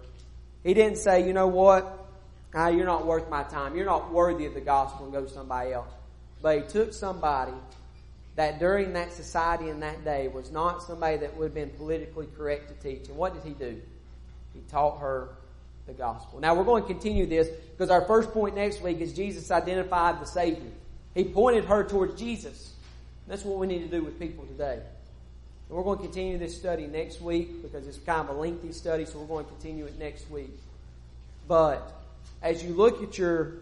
He 0.63 0.75
didn't 0.75 0.99
say, 0.99 1.27
you 1.27 1.33
know 1.33 1.47
what? 1.47 2.07
Ah, 2.55 2.69
you're 2.69 2.85
not 2.85 3.07
worth 3.07 3.31
my 3.31 3.45
time. 3.45 3.75
You're 3.75 3.87
not 3.87 4.13
worthy 4.13 4.45
of 4.45 4.53
the 4.53 4.61
gospel 4.61 5.07
and 5.07 5.15
go 5.15 5.23
to 5.23 5.31
somebody 5.31 5.73
else. 5.73 5.89
But 6.43 6.59
he 6.59 6.69
took 6.69 6.93
somebody 6.93 7.55
that 8.37 8.59
during 8.59 8.93
that 8.93 9.13
society 9.13 9.69
in 9.69 9.81
that 9.81 10.05
day 10.05 10.29
was 10.29 10.53
not 10.53 10.83
somebody 10.83 11.17
that 11.17 11.37
would 11.37 11.47
have 11.47 11.55
been 11.55 11.71
politically 11.71 12.29
correct 12.37 12.69
to 12.69 12.75
teach. 12.89 13.09
And 13.09 13.17
what 13.17 13.35
did 13.35 13.43
he 13.43 13.55
do? 13.55 13.81
He 14.55 14.61
taught 14.71 15.01
her 15.01 15.31
the 15.87 15.95
gospel. 15.95 16.41
Now 16.41 16.55
we're 16.55 16.65
going 16.65 16.83
to 16.83 16.89
continue 16.89 17.27
this 17.27 17.49
because 17.49 17.91
our 17.91 18.03
first 18.03 18.33
point 18.33 18.55
next 18.55 18.83
week 18.83 19.01
is 19.01 19.13
Jesus 19.13 19.51
identified 19.51 20.21
the 20.21 20.27
Savior. 20.27 20.71
He 21.15 21.25
pointed 21.25 21.65
her 21.65 21.85
towards 21.85 22.19
Jesus. 22.19 22.73
That's 23.27 23.45
what 23.45 23.59
we 23.59 23.67
need 23.67 23.81
to 23.81 23.89
do 23.89 24.05
with 24.05 24.19
people 24.19 24.45
today. 24.45 24.81
And 25.69 25.77
we're 25.77 25.83
going 25.83 25.99
to 25.99 26.05
continue 26.05 26.39
this 26.39 26.57
study 26.57 26.87
next 26.87 27.21
week 27.21 27.63
because 27.63 27.87
it's 27.89 27.99
kind 27.99 28.29
of 28.29 28.37
a 28.37 28.39
lengthy 28.39 28.73
study, 28.73 29.05
so 29.05 29.19
we're 29.19 29.27
going 29.27 29.45
to 29.47 29.51
continue 29.51 29.87
it 29.87 29.99
next 29.99 30.31
week. 30.31 30.51
But 31.49 31.93
as 32.43 32.63
you 32.63 32.75
look 32.75 33.03
at 33.03 33.19
your 33.19 33.55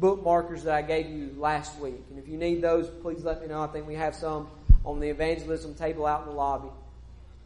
bookmarkers 0.00 0.62
that 0.62 0.74
I 0.74 0.82
gave 0.82 1.08
you 1.08 1.34
last 1.36 1.78
week, 1.78 2.02
and 2.10 2.18
if 2.18 2.28
you 2.28 2.36
need 2.36 2.62
those, 2.62 2.88
please 3.02 3.24
let 3.24 3.40
me 3.40 3.48
know. 3.48 3.62
I 3.62 3.66
think 3.66 3.86
we 3.86 3.94
have 3.94 4.14
some 4.14 4.48
on 4.84 5.00
the 5.00 5.08
evangelism 5.08 5.74
table 5.74 6.06
out 6.06 6.22
in 6.22 6.28
the 6.28 6.34
lobby. 6.34 6.68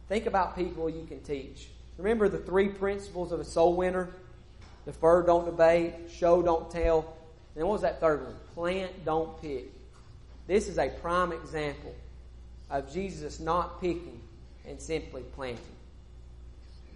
Think 0.07 0.25
about 0.25 0.55
people 0.55 0.89
you 0.89 1.05
can 1.05 1.21
teach. 1.21 1.67
Remember 1.97 2.29
the 2.29 2.37
three 2.37 2.69
principles 2.69 3.31
of 3.31 3.39
a 3.39 3.45
soul 3.45 3.75
winner? 3.75 4.09
Defer, 4.85 5.23
don't 5.23 5.45
debate, 5.45 5.93
show, 6.11 6.41
don't 6.41 6.69
tell. 6.69 7.15
And 7.55 7.65
what 7.65 7.73
was 7.73 7.81
that 7.81 7.99
third 7.99 8.23
one? 8.23 8.35
Plant, 8.53 9.05
don't 9.05 9.41
pick. 9.41 9.71
This 10.47 10.67
is 10.67 10.77
a 10.77 10.89
prime 10.89 11.31
example 11.31 11.95
of 12.69 12.91
Jesus 12.91 13.39
not 13.39 13.79
picking 13.79 14.19
and 14.67 14.79
simply 14.79 15.23
planting. 15.35 15.63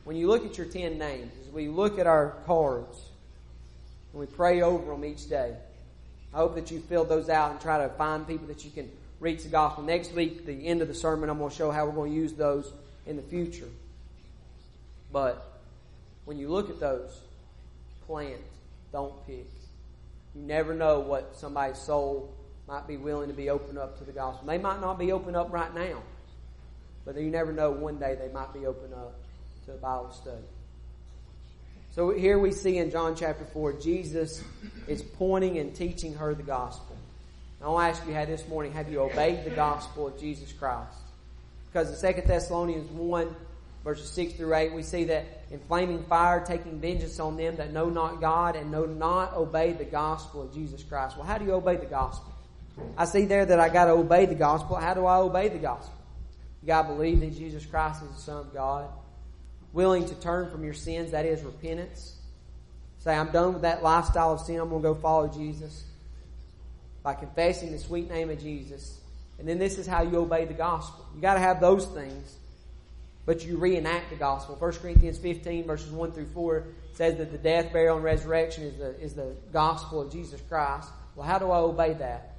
When 0.03 0.15
you 0.15 0.27
look 0.27 0.45
at 0.45 0.57
your 0.57 0.67
ten 0.67 0.97
names, 0.97 1.31
as 1.45 1.51
we 1.51 1.67
look 1.67 1.99
at 1.99 2.07
our 2.07 2.35
cards, 2.45 2.97
and 4.17 4.27
we 4.27 4.35
pray 4.35 4.63
over 4.63 4.91
them 4.91 5.05
each 5.05 5.29
day, 5.29 5.55
I 6.33 6.37
hope 6.37 6.55
that 6.55 6.71
you 6.71 6.79
filled 6.79 7.07
those 7.07 7.29
out 7.29 7.51
and 7.51 7.61
try 7.61 7.77
to 7.77 7.89
find 7.89 8.27
people 8.27 8.47
that 8.47 8.65
you 8.65 8.71
can 8.71 8.89
reach 9.19 9.43
the 9.43 9.49
gospel. 9.49 9.83
Next 9.83 10.11
week, 10.13 10.43
the 10.47 10.65
end 10.65 10.81
of 10.81 10.87
the 10.87 10.95
sermon, 10.95 11.29
I'm 11.29 11.37
going 11.37 11.51
to 11.51 11.55
show 11.55 11.69
how 11.69 11.85
we're 11.85 11.91
going 11.91 12.11
to 12.11 12.17
use 12.17 12.33
those 12.33 12.71
in 13.05 13.15
the 13.15 13.21
future. 13.21 13.67
But 15.11 15.61
when 16.25 16.39
you 16.39 16.49
look 16.49 16.71
at 16.71 16.79
those, 16.79 17.19
plant, 18.07 18.41
don't 18.91 19.13
pick. 19.27 19.45
You 20.35 20.41
never 20.41 20.73
know 20.73 20.99
what 20.99 21.35
somebody's 21.37 21.77
soul 21.77 22.33
might 22.67 22.87
be 22.87 22.97
willing 22.97 23.27
to 23.27 23.35
be 23.35 23.51
open 23.51 23.77
up 23.77 23.99
to 23.99 24.03
the 24.03 24.11
gospel. 24.11 24.47
They 24.47 24.57
might 24.57 24.81
not 24.81 24.97
be 24.97 25.11
open 25.11 25.35
up 25.35 25.53
right 25.53 25.73
now, 25.75 26.01
but 27.05 27.15
you 27.17 27.29
never 27.29 27.53
know 27.53 27.69
one 27.69 27.99
day 27.99 28.17
they 28.19 28.33
might 28.33 28.51
be 28.51 28.65
open 28.65 28.93
up 28.93 29.13
to 29.67 29.73
a 29.73 29.77
Bible 29.77 30.11
study. 30.11 30.41
So 31.97 32.11
here 32.11 32.37
we 32.37 32.51
see 32.51 32.77
in 32.77 32.91
John 32.91 33.15
chapter 33.15 33.43
4, 33.43 33.73
Jesus 33.73 34.43
is 34.87 35.01
pointing 35.01 35.57
and 35.57 35.75
teaching 35.75 36.13
her 36.13 36.35
the 36.35 36.43
gospel. 36.43 36.95
Now, 37.59 37.69
I'll 37.69 37.79
ask 37.79 38.05
you 38.05 38.13
how 38.13 38.23
this 38.23 38.47
morning, 38.47 38.71
have 38.73 38.91
you 38.91 39.01
obeyed 39.01 39.43
the 39.43 39.49
gospel 39.49 40.05
of 40.05 40.19
Jesus 40.19 40.53
Christ? 40.53 40.95
Because 41.65 42.03
in 42.03 42.13
2 42.13 42.21
Thessalonians 42.21 42.87
1, 42.91 43.35
verses 43.83 44.11
6 44.11 44.33
through 44.33 44.53
8, 44.53 44.73
we 44.73 44.83
see 44.83 45.05
that 45.05 45.25
in 45.49 45.57
flaming 45.61 46.03
fire, 46.03 46.45
taking 46.45 46.79
vengeance 46.79 47.19
on 47.19 47.35
them 47.35 47.55
that 47.55 47.73
know 47.73 47.89
not 47.89 48.21
God 48.21 48.55
and 48.55 48.71
know 48.71 48.85
not 48.85 49.33
obey 49.33 49.73
the 49.73 49.83
gospel 49.83 50.43
of 50.43 50.53
Jesus 50.53 50.83
Christ. 50.83 51.17
Well, 51.17 51.25
how 51.25 51.39
do 51.39 51.45
you 51.45 51.53
obey 51.53 51.77
the 51.77 51.87
gospel? 51.87 52.31
I 52.95 53.05
see 53.05 53.25
there 53.25 53.43
that 53.43 53.59
I 53.59 53.69
got 53.69 53.85
to 53.85 53.93
obey 53.93 54.27
the 54.27 54.35
gospel. 54.35 54.75
How 54.75 54.93
do 54.93 55.07
I 55.07 55.17
obey 55.17 55.47
the 55.47 55.57
gospel? 55.57 55.97
You 56.61 56.67
got 56.67 56.83
to 56.83 56.89
believe 56.89 57.21
that 57.21 57.35
Jesus 57.35 57.65
Christ 57.65 58.03
is 58.03 58.09
the 58.09 58.21
Son 58.21 58.37
of 58.41 58.53
God. 58.53 58.87
Willing 59.73 60.05
to 60.07 60.15
turn 60.15 60.49
from 60.49 60.63
your 60.63 60.73
sins, 60.73 61.11
that 61.11 61.25
is 61.25 61.41
repentance. 61.43 62.15
Say, 62.99 63.15
I'm 63.15 63.31
done 63.31 63.53
with 63.53 63.61
that 63.61 63.83
lifestyle 63.83 64.33
of 64.33 64.41
sin. 64.41 64.59
I'm 64.59 64.69
going 64.69 64.81
to 64.81 64.87
go 64.89 64.95
follow 64.95 65.27
Jesus. 65.27 65.83
By 67.03 67.13
confessing 67.13 67.71
the 67.71 67.79
sweet 67.79 68.09
name 68.09 68.29
of 68.29 68.41
Jesus. 68.41 68.99
And 69.39 69.47
then 69.47 69.59
this 69.59 69.77
is 69.77 69.85
how 69.85 70.01
you 70.01 70.17
obey 70.17 70.45
the 70.45 70.53
gospel. 70.53 71.05
You 71.15 71.21
got 71.21 71.35
to 71.35 71.39
have 71.39 71.61
those 71.61 71.85
things 71.85 72.37
but 73.27 73.45
you 73.45 73.57
reenact 73.57 74.09
the 74.09 74.15
gospel. 74.15 74.55
1 74.55 74.71
Corinthians 74.75 75.17
15 75.19 75.65
verses 75.65 75.91
1 75.91 76.13
through 76.13 76.27
4 76.27 76.63
says 76.93 77.17
that 77.17 77.29
the 77.31 77.37
death, 77.37 77.73
burial, 77.73 77.97
and 77.97 78.03
resurrection 78.03 78.63
is 78.63 78.77
the, 78.77 78.99
is 79.01 79.13
the 79.13 79.35
gospel 79.51 80.01
of 80.01 80.11
Jesus 80.11 80.41
Christ. 80.49 80.89
Well, 81.15 81.27
how 81.27 81.37
do 81.37 81.51
I 81.51 81.57
obey 81.57 81.93
that? 81.95 82.37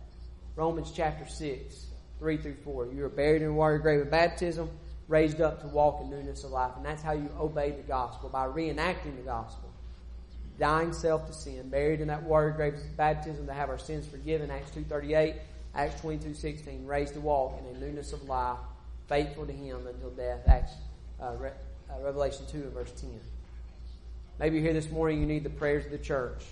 Romans 0.57 0.91
chapter 0.93 1.29
6, 1.29 1.87
3 2.19 2.37
through 2.39 2.57
4. 2.65 2.87
You 2.87 3.05
are 3.05 3.11
buried 3.11 3.43
in 3.43 3.49
a 3.49 3.53
water 3.53 3.79
grave 3.79 4.01
of 4.01 4.11
baptism, 4.11 4.71
raised 5.09 5.41
up 5.41 5.61
to 5.63 5.67
walk 5.69 6.03
in 6.03 6.11
newness 6.11 6.45
of 6.45 6.51
life. 6.51 6.73
And 6.77 6.85
that's 6.85 7.03
how 7.03 7.13
you 7.13 7.29
obey 7.41 7.71
the 7.71 7.83
gospel, 7.83 8.29
by 8.29 8.47
reenacting 8.47 9.17
the 9.17 9.23
gospel. 9.25 9.71
Dying 10.59 10.93
self 10.93 11.27
to 11.27 11.33
sin, 11.33 11.69
buried 11.69 12.01
in 12.01 12.09
that 12.09 12.23
water 12.23 12.51
grave 12.51 12.75
baptism 12.97 13.47
to 13.47 13.53
have 13.53 13.71
our 13.71 13.79
sins 13.79 14.07
forgiven, 14.07 14.51
Acts 14.51 14.71
2.38, 14.73 15.37
Acts 15.75 16.01
22.16, 16.01 16.87
raised 16.87 17.15
to 17.15 17.21
walk 17.21 17.59
in 17.61 17.77
a 17.77 17.81
newness 17.81 18.13
of 18.13 18.23
life 18.25 18.59
faithful 19.09 19.47
to 19.47 19.53
Him 19.53 19.87
until 19.87 20.11
death. 20.11 20.41
Acts, 20.47 20.73
uh, 21.21 21.33
Re- 21.39 21.51
uh, 21.91 22.03
Revelation 22.03 22.45
2 22.51 22.59
and 22.59 22.73
verse 22.73 22.93
10. 23.01 23.19
Maybe 24.39 24.61
here 24.61 24.73
this 24.73 24.91
morning, 24.91 25.21
you 25.21 25.27
need 25.27 25.45
the 25.45 25.51
prayers 25.51 25.87
of 25.87 25.91
the 25.91 25.99
church. 25.99 26.45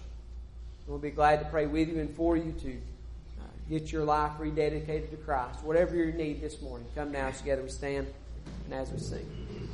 We'll 0.86 0.98
be 0.98 1.10
glad 1.10 1.40
to 1.40 1.46
pray 1.46 1.66
with 1.66 1.88
you 1.88 1.98
and 1.98 2.14
for 2.14 2.36
you 2.36 2.54
to 2.62 2.70
uh, 3.40 3.44
get 3.68 3.92
your 3.92 4.04
life 4.04 4.32
rededicated 4.38 5.10
to 5.10 5.16
Christ. 5.16 5.62
Whatever 5.62 5.96
your 5.96 6.12
need 6.12 6.40
this 6.40 6.62
morning, 6.62 6.86
come 6.94 7.12
now 7.12 7.30
together 7.30 7.62
we 7.62 7.68
stand 7.68 8.06
and 8.64 8.74
as 8.74 8.90
we 8.92 8.98
sing. 8.98 9.66